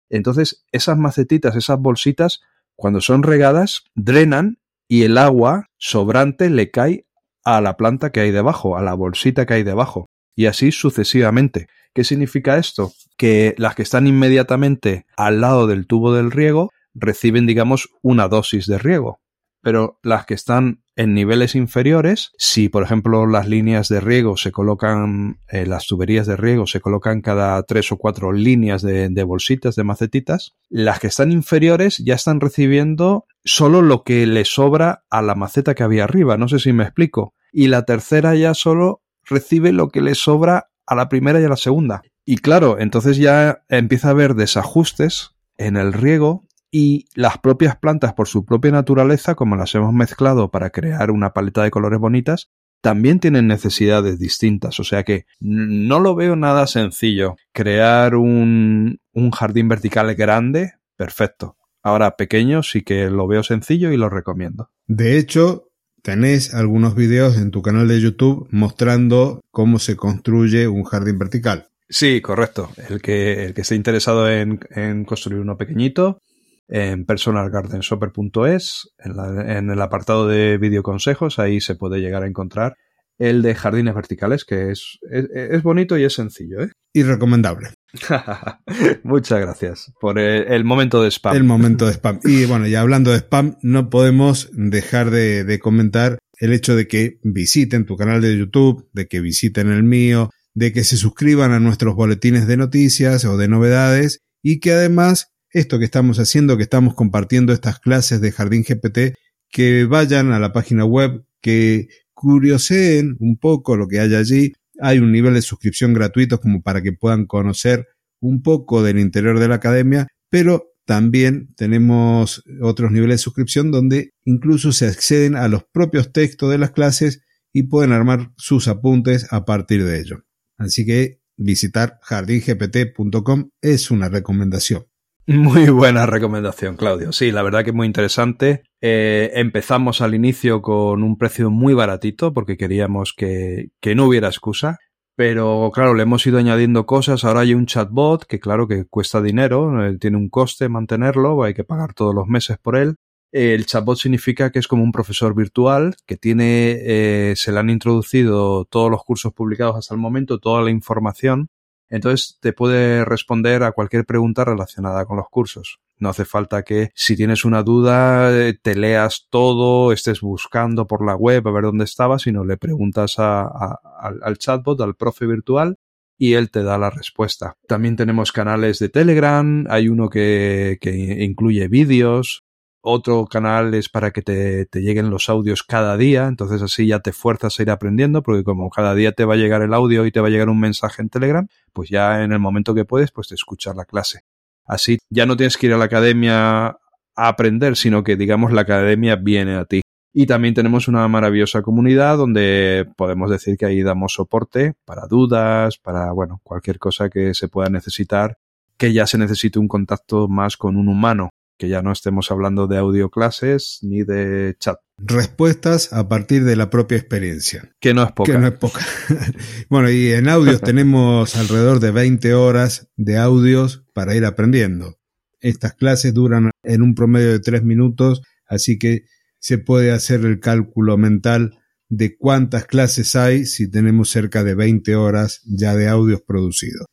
Entonces, 0.10 0.66
esas 0.72 0.98
macetitas, 0.98 1.56
esas 1.56 1.80
bolsitas, 1.80 2.42
cuando 2.76 3.02
son 3.02 3.24
regadas, 3.24 3.86
drenan 3.96 4.60
y 4.88 5.04
el 5.04 5.18
agua 5.18 5.70
sobrante 5.78 6.50
le 6.50 6.72
cae 6.72 7.08
a 7.44 7.62
la 7.62 7.78
planta 7.78 8.12
que 8.12 8.20
hay 8.20 8.32
debajo, 8.32 8.78
a 8.78 8.82
la 8.82 8.94
bolsita 8.94 9.46
que 9.46 9.56
hay 9.56 9.64
debajo, 9.64 10.08
y 10.36 10.46
así 10.48 10.72
sucesivamente. 10.72 11.68
¿Qué 11.94 12.04
significa 12.04 12.58
esto? 12.58 12.92
Que 13.18 13.56
las 13.58 13.76
que 13.76 13.84
están 13.84 14.06
inmediatamente 14.06 15.06
al 15.16 15.42
lado 15.42 15.66
del 15.68 15.88
tubo 15.88 16.14
del 16.14 16.32
riego 16.32 16.72
reciben, 16.94 17.46
digamos, 17.46 17.90
una 18.02 18.28
dosis 18.28 18.68
de 18.68 18.78
riego 18.78 19.20
pero 19.66 20.00
las 20.04 20.28
que 20.28 20.36
están 20.36 20.84
en 20.96 21.14
niveles 21.14 21.56
inferiores, 21.56 22.32
si 22.38 22.70
por 22.70 22.84
ejemplo 22.84 23.26
las 23.28 23.48
líneas 23.48 23.90
de 23.90 24.00
riego 24.00 24.38
se 24.38 24.52
colocan, 24.52 25.40
eh, 25.50 25.66
las 25.66 25.88
tuberías 25.88 26.26
de 26.28 26.38
riego 26.38 26.68
se 26.68 26.80
colocan 26.80 27.22
cada 27.22 27.62
tres 27.64 27.92
o 27.92 27.98
cuatro 27.98 28.32
líneas 28.32 28.82
de, 28.82 29.10
de, 29.10 29.24
bolsitas, 29.24 29.76
de 29.76 29.84
macetitas, 29.84 30.56
las 30.70 31.00
que 31.00 31.08
están 31.08 31.32
inferiores 31.32 31.98
ya 31.98 32.16
están 32.16 32.40
recibiendo 32.40 33.26
solo 33.44 33.82
lo 33.82 34.04
que 34.04 34.26
le 34.26 34.46
sobra 34.46 35.04
a 35.10 35.22
la 35.22 35.36
maceta 35.36 35.76
que 35.76 35.84
había 35.84 36.06
arriba, 36.06 36.38
no 36.38 36.48
sé 36.48 36.60
si 36.60 36.74
me 36.74 36.84
explico, 36.84 37.34
y 37.52 37.68
la 37.68 37.84
tercera 37.84 38.36
ya 38.36 38.54
solo 38.54 39.02
recibe 39.24 39.72
lo 39.72 39.90
que 39.90 40.02
le 40.02 40.16
sobra 40.16 40.70
a 40.86 40.96
la 40.96 41.10
primera 41.10 41.42
y 41.42 41.46
a 41.46 41.50
la 41.50 41.58
segunda. 41.58 42.04
Y 42.26 42.38
claro, 42.38 42.80
entonces 42.80 43.18
ya 43.18 43.64
empieza 43.70 44.08
a 44.08 44.12
haber 44.12 44.36
desajustes 44.36 45.32
en 45.58 45.78
el 45.78 45.94
riego 45.94 46.45
y 46.78 47.08
las 47.16 47.38
propias 47.38 47.78
plantas 47.78 48.16
por 48.16 48.28
su 48.28 48.44
propia 48.44 48.70
naturaleza, 48.70 49.36
como 49.36 49.56
las 49.56 49.74
hemos 49.76 49.94
mezclado 49.94 50.52
para 50.52 50.72
crear 50.72 51.10
una 51.10 51.32
paleta 51.32 51.64
de 51.64 51.72
colores 51.72 52.02
bonitas, 52.02 52.50
también 52.82 53.22
tienen 53.22 53.48
necesidades 53.48 54.20
distintas. 54.20 54.78
O 54.82 54.84
sea 54.84 55.04
que 55.04 55.26
no 55.40 56.02
lo 56.02 56.16
veo 56.16 56.36
nada 56.36 56.68
sencillo. 56.68 57.38
Crear 57.54 58.16
un, 58.16 59.00
un 59.14 59.32
jardín 59.32 59.70
vertical 59.70 60.14
grande, 60.16 60.74
perfecto. 60.98 61.56
Ahora 61.82 62.18
pequeño 62.18 62.62
sí 62.62 62.82
que 62.82 63.10
lo 63.10 63.26
veo 63.26 63.44
sencillo 63.44 63.94
y 63.94 63.96
lo 63.98 64.10
recomiendo. 64.10 64.70
De 64.86 65.18
hecho, 65.18 65.70
tenés 66.02 66.54
algunos 66.54 66.94
videos 66.94 67.38
en 67.38 67.52
tu 67.52 67.62
canal 67.62 67.88
de 67.88 68.02
YouTube 68.02 68.50
mostrando 68.52 69.40
cómo 69.50 69.80
se 69.80 69.96
construye 69.96 70.68
un 70.68 70.84
jardín 70.84 71.20
vertical. 71.20 71.70
Sí, 71.88 72.20
correcto. 72.20 72.70
El 72.90 73.02
que, 73.02 73.46
el 73.46 73.54
que 73.54 73.62
esté 73.62 73.76
interesado 73.76 74.30
en, 74.30 74.60
en 74.72 75.06
construir 75.06 75.40
uno 75.40 75.56
pequeñito, 75.56 76.20
en 76.68 77.06
personalgardenshopper.es, 77.06 78.90
en, 78.98 79.50
en, 79.50 79.70
el 79.70 79.82
apartado 79.82 80.28
de 80.28 80.58
videoconsejos, 80.58 81.40
ahí 81.40 81.62
se 81.62 81.76
puede 81.76 82.00
llegar 82.00 82.24
a 82.24 82.28
encontrar 82.28 82.76
el 83.18 83.42
de 83.42 83.56
jardines 83.56 83.96
verticales, 83.96 84.44
que 84.46 84.72
es, 84.72 85.00
es, 85.10 85.64
bonito 85.64 85.98
y 85.98 86.04
es 86.04 86.14
sencillo. 86.14 86.64
¿eh? 86.64 86.72
Y 86.94 87.04
recomendable. 87.04 87.70
Muchas 89.04 89.40
gracias 89.40 89.94
por 90.00 90.20
el, 90.20 90.64
momento 90.64 91.02
de 91.02 91.12
spam. 91.12 91.36
El 91.36 91.44
momento 91.44 91.86
de 91.86 91.94
spam. 91.94 92.20
Y 92.24 92.46
bueno, 92.46 92.68
ya 92.68 92.82
hablando 92.82 93.12
de 93.12 93.20
spam, 93.20 93.58
no 93.62 93.90
podemos 93.90 94.50
dejar 94.52 95.12
de, 95.12 95.44
de 95.44 95.60
comentar 95.60 96.18
el 96.40 96.52
hecho 96.52 96.76
de 96.76 96.88
que 96.88 97.20
visiten 97.24 97.86
tu 97.86 97.96
canal 97.96 98.22
de 98.22 98.38
YouTube, 98.38 98.90
de 98.92 99.08
que 99.08 99.22
visiten 99.22 99.72
el 99.72 99.84
mío, 99.84 100.30
de 100.54 100.74
que 100.74 100.84
se 100.84 100.98
suscriban 100.98 101.52
a 101.54 101.60
nuestros 101.60 101.96
boletines 101.96 102.48
de 102.48 102.58
noticias 102.58 103.24
o 103.26 103.38
de 103.38 103.48
novedades 103.48 104.20
y 104.42 104.60
que 104.60 104.74
además 104.74 105.35
esto 105.56 105.80
que 105.80 105.86
estamos 105.86 106.20
haciendo, 106.20 106.58
que 106.58 106.64
estamos 106.64 106.96
compartiendo 106.96 107.54
estas 107.54 107.80
clases 107.80 108.20
de 108.20 108.34
Jardín 108.34 108.64
GPT, 108.64 109.16
que 109.50 109.86
vayan 109.86 110.34
a 110.34 110.40
la 110.40 110.52
página 110.52 110.84
web, 110.84 111.24
que 111.42 111.88
curioseen 112.14 113.16
un 113.20 113.38
poco 113.38 113.78
lo 113.78 113.88
que 113.88 114.02
hay 114.02 114.14
allí. 114.16 114.52
Hay 114.82 115.00
un 115.00 115.14
nivel 115.14 115.34
de 115.34 115.42
suscripción 115.42 115.94
gratuito 115.94 116.42
como 116.42 116.62
para 116.62 116.82
que 116.82 116.92
puedan 116.92 117.26
conocer 117.26 117.88
un 118.20 118.44
poco 118.44 118.84
del 118.84 119.00
interior 119.00 119.40
de 119.40 119.48
la 119.48 119.56
academia, 119.56 120.08
pero 120.30 120.74
también 120.86 121.54
tenemos 121.56 122.44
otros 122.62 122.92
niveles 122.92 123.16
de 123.16 123.24
suscripción 123.24 123.72
donde 123.72 124.12
incluso 124.26 124.74
se 124.74 124.88
acceden 124.88 125.38
a 125.38 125.48
los 125.48 125.64
propios 125.72 126.12
textos 126.12 126.52
de 126.52 126.58
las 126.58 126.72
clases 126.72 127.22
y 127.54 127.64
pueden 127.64 127.94
armar 127.94 128.34
sus 128.36 128.68
apuntes 128.68 129.32
a 129.32 129.46
partir 129.46 129.86
de 129.86 130.02
ello. 130.02 130.26
Así 130.58 130.86
que 130.86 131.22
visitar 131.38 131.98
jardingpt.com 132.02 133.52
es 133.62 133.90
una 133.90 134.10
recomendación. 134.10 134.86
Muy 135.28 135.70
buena 135.70 136.06
recomendación, 136.06 136.76
Claudio. 136.78 137.12
Sí, 137.12 137.32
la 137.32 137.42
verdad 137.42 137.64
que 137.64 137.72
es 137.72 137.76
muy 137.76 137.88
interesante. 137.88 138.64
Eh, 138.80 139.32
empezamos 139.34 140.02
al 140.02 140.14
inicio 140.14 140.62
con 140.62 141.02
un 141.02 141.18
precio 141.18 141.50
muy 141.50 141.74
baratito 141.74 142.32
porque 142.32 142.58
queríamos 142.58 143.14
que, 143.14 143.70
que 143.82 143.96
no 143.96 144.06
hubiera 144.06 144.28
excusa. 144.28 144.78
Pero 145.16 145.72
claro, 145.74 145.96
le 145.96 146.04
hemos 146.04 146.28
ido 146.28 146.38
añadiendo 146.38 146.86
cosas. 146.86 147.24
Ahora 147.24 147.40
hay 147.40 147.56
un 147.56 147.66
chatbot 147.66 148.26
que 148.26 148.40
claro 148.40 148.68
que 148.68 148.86
cuesta 148.86 149.22
dinero, 149.22 149.84
eh, 149.84 149.98
tiene 149.98 150.18
un 150.18 150.30
coste 150.30 150.70
mantenerlo, 150.70 151.42
hay 151.44 151.54
que 151.56 151.64
pagar 151.64 151.94
todos 151.94 152.14
los 152.14 152.28
meses 152.28 152.58
por 152.62 152.76
él. 152.76 152.96
El 153.32 153.66
chatbot 153.66 153.98
significa 153.98 154.52
que 154.52 154.60
es 154.60 154.68
como 154.68 154.84
un 154.84 154.92
profesor 154.92 155.34
virtual 155.34 155.96
que 156.06 156.18
tiene, 156.18 156.78
eh, 156.82 157.34
se 157.36 157.52
le 157.52 157.60
han 157.60 157.70
introducido 157.70 158.66
todos 158.66 158.92
los 158.92 159.04
cursos 159.04 159.34
publicados 159.34 159.76
hasta 159.78 159.96
el 159.96 160.00
momento, 160.00 160.40
toda 160.40 160.62
la 160.62 160.70
información 160.70 161.50
entonces 161.90 162.38
te 162.42 162.54
puede 162.54 163.06
responder 163.06 163.64
a 163.64 163.72
cualquier 163.72 164.06
pregunta 164.06 164.46
relacionada 164.46 165.06
con 165.06 165.18
los 165.18 165.28
cursos. 165.30 165.80
No 165.98 166.10
hace 166.10 166.26
falta 166.26 166.64
que 166.64 166.92
si 166.94 167.16
tienes 167.16 167.46
una 167.46 167.64
duda 167.64 168.32
eh, 168.38 168.58
te 168.62 168.76
leas 168.76 169.28
todo, 169.30 169.92
estés 169.94 170.22
buscando 170.22 170.88
por 170.88 171.06
la 171.06 171.16
web 171.16 171.48
a 171.48 171.52
ver 171.52 171.64
dónde 171.64 171.86
estaba, 171.86 172.20
sino 172.20 172.44
le 172.44 172.58
preguntas 172.58 173.16
al 173.18 174.38
chatbot, 174.38 174.82
al 174.82 174.96
profe 174.96 175.26
virtual 175.26 175.78
y 176.18 176.34
él 176.34 176.50
te 176.50 176.64
da 176.64 176.78
la 176.78 176.90
respuesta. 176.90 177.56
También 177.68 177.96
tenemos 177.96 178.32
canales 178.32 178.80
de 178.80 178.90
Telegram, 178.90 179.66
hay 179.70 179.88
uno 179.90 180.10
que, 180.10 180.78
que 180.82 181.24
incluye 181.24 181.68
vídeos, 181.68 182.45
otro 182.88 183.26
canal 183.26 183.74
es 183.74 183.90
para 183.90 184.12
que 184.12 184.22
te, 184.22 184.68
lleguen 184.80 185.10
los 185.10 185.28
audios 185.28 185.64
cada 185.64 185.98
día, 185.98 186.28
entonces 186.28 186.62
así 186.62 186.86
ya 186.86 187.00
te 187.00 187.14
fuerzas 187.14 187.60
a 187.60 187.64
ir 187.64 187.72
aprendiendo, 187.72 188.22
porque 188.22 188.44
como 188.44 188.70
cada 188.70 188.94
día 188.94 189.12
te 189.12 189.26
va 189.26 189.34
a 189.34 189.38
llegar 189.38 189.64
el 189.64 189.74
audio 189.74 190.06
y 190.06 190.12
te 190.12 190.20
va 190.20 190.28
a 190.28 190.30
llegar 190.30 190.50
un 190.50 190.60
mensaje 190.60 191.02
en 191.02 191.10
Telegram, 191.10 191.48
pues 191.74 191.90
ya 191.90 192.24
en 192.24 192.32
el 192.32 192.38
momento 192.38 192.76
que 192.76 192.86
puedes, 192.86 193.12
pues 193.12 193.28
te 193.28 193.36
escuchas 193.36 193.76
la 193.76 193.86
clase. 193.86 194.22
Así 194.66 195.00
ya 195.10 195.26
no 195.26 195.36
tienes 195.36 195.58
que 195.58 195.66
ir 195.66 195.74
a 195.74 195.78
la 195.78 195.86
academia 195.86 196.68
a 196.68 196.78
aprender, 197.16 197.76
sino 197.76 198.04
que 198.04 198.18
digamos 198.18 198.52
la 198.52 198.62
academia 198.62 199.16
viene 199.16 199.56
a 199.56 199.66
ti. 199.66 199.82
Y 200.14 200.28
también 200.28 200.54
tenemos 200.54 200.88
una 200.88 201.08
maravillosa 201.08 201.64
comunidad 201.64 202.18
donde 202.18 202.88
podemos 202.96 203.32
decir 203.32 203.58
que 203.58 203.66
ahí 203.66 203.82
damos 203.82 204.14
soporte 204.14 204.76
para 204.86 205.08
dudas, 205.08 205.80
para, 205.80 206.12
bueno, 206.12 206.40
cualquier 206.44 206.78
cosa 206.78 207.10
que 207.10 207.34
se 207.34 207.48
pueda 207.48 207.70
necesitar, 207.70 208.38
que 208.78 208.94
ya 208.94 209.08
se 209.08 209.18
necesite 209.18 209.58
un 209.58 209.68
contacto 209.68 210.28
más 210.28 210.56
con 210.56 210.78
un 210.78 210.88
humano 210.88 211.32
que 211.58 211.70
ya 211.70 211.82
no 211.82 211.92
estemos 211.92 212.32
hablando 212.32 212.68
de 212.68 212.78
audio 212.78 213.10
clases 213.10 213.80
ni 213.82 214.04
de 214.04 214.56
chat. 214.60 214.78
Respuestas 214.98 215.92
a 215.94 216.08
partir 216.08 216.44
de 216.44 216.56
la 216.56 216.70
propia 216.70 216.98
experiencia. 216.98 217.74
Que 217.80 217.94
no 217.94 218.04
es 218.04 218.12
poca. 218.12 218.32
Que 218.32 218.38
no 218.38 218.48
es 218.48 218.54
poca. 218.54 218.86
bueno, 219.70 219.90
y 219.90 220.12
en 220.12 220.30
audios 220.30 220.62
tenemos 220.64 221.36
alrededor 221.36 221.80
de 221.80 221.92
20 221.92 222.34
horas 222.34 222.90
de 222.96 223.18
audios 223.18 223.86
para 223.94 224.16
ir 224.16 224.26
aprendiendo. 224.26 225.00
Estas 225.40 225.74
clases 225.74 226.14
duran 226.14 226.52
en 226.64 226.82
un 226.82 226.96
promedio 226.96 227.32
de 227.32 227.40
3 227.40 227.64
minutos, 227.64 228.22
así 228.48 228.78
que 228.80 229.04
se 229.40 229.58
puede 229.58 229.92
hacer 229.92 230.26
el 230.26 230.40
cálculo 230.40 230.98
mental 230.98 231.60
de 231.88 232.18
cuántas 232.18 232.66
clases 232.66 233.16
hay 233.16 233.46
si 233.46 233.70
tenemos 233.70 234.10
cerca 234.10 234.44
de 234.44 234.56
20 234.56 234.96
horas 234.96 235.42
ya 235.46 235.76
de 235.76 235.88
audios 235.88 236.22
producidos. 236.22 236.88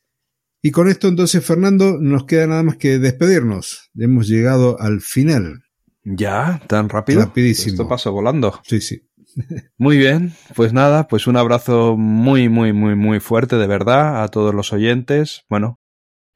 Y 0.64 0.70
con 0.70 0.88
esto 0.88 1.08
entonces, 1.08 1.44
Fernando, 1.44 1.98
nos 2.00 2.24
queda 2.24 2.46
nada 2.46 2.62
más 2.62 2.76
que 2.76 3.00
despedirnos. 3.00 3.90
Hemos 3.96 4.28
llegado 4.28 4.80
al 4.80 5.00
final. 5.00 5.64
¿Ya? 6.04 6.62
¿Tan 6.68 6.88
rápido? 6.88 7.20
Rapidísimo. 7.20 7.72
Esto 7.72 7.88
pasó 7.88 8.12
volando. 8.12 8.60
Sí, 8.62 8.80
sí. 8.80 9.02
muy 9.76 9.96
bien, 9.96 10.34
pues 10.54 10.72
nada, 10.72 11.08
pues 11.08 11.26
un 11.26 11.36
abrazo 11.36 11.96
muy, 11.96 12.48
muy, 12.48 12.72
muy, 12.72 12.94
muy 12.94 13.18
fuerte 13.18 13.56
de 13.56 13.66
verdad 13.66 14.22
a 14.22 14.28
todos 14.28 14.54
los 14.54 14.72
oyentes. 14.72 15.44
Bueno, 15.48 15.80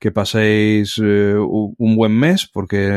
que 0.00 0.10
paséis 0.10 1.00
eh, 1.02 1.36
un 1.36 1.96
buen 1.96 2.18
mes 2.18 2.48
porque 2.52 2.90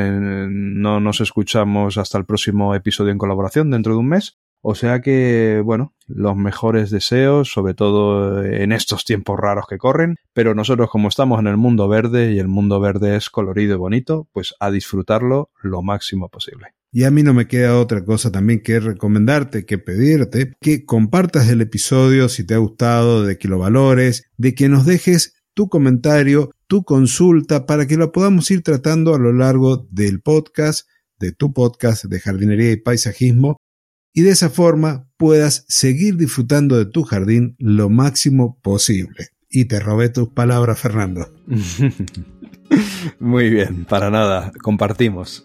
no 0.49 0.99
nos 0.99 1.21
escuchamos 1.21 1.97
hasta 1.97 2.17
el 2.17 2.25
próximo 2.25 2.73
episodio 2.73 3.11
en 3.11 3.17
colaboración 3.19 3.69
dentro 3.69 3.93
de 3.93 3.99
un 3.99 4.09
mes. 4.09 4.38
O 4.61 4.75
sea 4.75 5.01
que, 5.01 5.61
bueno, 5.63 5.93
los 6.07 6.35
mejores 6.35 6.89
deseos, 6.89 7.51
sobre 7.51 7.73
todo 7.73 8.43
en 8.43 8.71
estos 8.71 9.05
tiempos 9.05 9.39
raros 9.39 9.65
que 9.69 9.77
corren, 9.77 10.17
pero 10.33 10.53
nosotros 10.53 10.89
como 10.89 11.07
estamos 11.07 11.39
en 11.39 11.47
el 11.47 11.57
mundo 11.57 11.87
verde 11.87 12.33
y 12.33 12.39
el 12.39 12.47
mundo 12.47 12.79
verde 12.79 13.15
es 13.15 13.29
colorido 13.29 13.75
y 13.75 13.77
bonito, 13.77 14.27
pues 14.33 14.55
a 14.59 14.71
disfrutarlo 14.71 15.49
lo 15.61 15.81
máximo 15.81 16.29
posible. 16.29 16.73
Y 16.91 17.03
a 17.03 17.11
mí 17.11 17.21
no 17.21 17.35
me 17.35 17.47
queda 17.47 17.77
otra 17.77 18.03
cosa 18.03 18.31
también 18.31 18.61
que 18.63 18.79
recomendarte, 18.79 19.65
que 19.65 19.77
pedirte, 19.77 20.53
que 20.59 20.85
compartas 20.85 21.47
el 21.49 21.61
episodio 21.61 22.29
si 22.29 22.43
te 22.43 22.55
ha 22.55 22.57
gustado, 22.57 23.23
de 23.23 23.37
que 23.37 23.47
lo 23.47 23.59
valores, 23.59 24.29
de 24.37 24.55
que 24.55 24.69
nos 24.69 24.85
dejes 24.85 25.35
tu 25.53 25.69
comentario, 25.69 26.49
tu 26.67 26.83
consulta, 26.83 27.67
para 27.67 27.85
que 27.85 27.95
lo 27.95 28.11
podamos 28.11 28.49
ir 28.49 28.63
tratando 28.63 29.13
a 29.13 29.19
lo 29.19 29.31
largo 29.33 29.87
del 29.91 30.21
podcast, 30.21 30.87
de 31.19 31.31
tu 31.31 31.53
podcast 31.53 32.05
de 32.05 32.19
jardinería 32.19 32.71
y 32.71 32.77
paisajismo, 32.77 33.57
y 34.13 34.21
de 34.21 34.31
esa 34.31 34.49
forma 34.49 35.07
puedas 35.17 35.65
seguir 35.67 36.15
disfrutando 36.17 36.77
de 36.77 36.85
tu 36.85 37.03
jardín 37.03 37.55
lo 37.59 37.89
máximo 37.89 38.59
posible. 38.61 39.29
Y 39.49 39.65
te 39.65 39.79
robé 39.79 40.09
tus 40.09 40.29
palabras, 40.29 40.79
Fernando. 40.79 41.33
Muy 43.19 43.49
bien, 43.49 43.85
para 43.85 44.09
nada, 44.11 44.51
compartimos. 44.61 45.43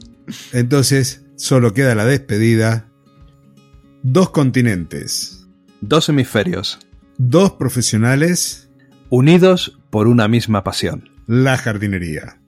Entonces, 0.53 1.25
solo 1.37 1.73
queda 1.73 1.95
la 1.95 2.05
despedida. 2.05 2.89
Dos 4.03 4.31
continentes. 4.31 5.47
Dos 5.81 6.09
hemisferios. 6.09 6.79
Dos 7.17 7.53
profesionales. 7.53 8.69
Unidos 9.09 9.79
por 9.91 10.07
una 10.07 10.29
misma 10.29 10.65
pasión. 10.65 11.09
La 11.27 11.57
jardinería. 11.57 12.41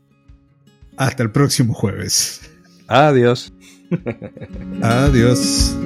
Hasta 0.97 1.23
el 1.23 1.31
próximo 1.31 1.75
jueves. 1.75 2.41
Adiós. 2.89 3.53
Adiós. 4.83 5.77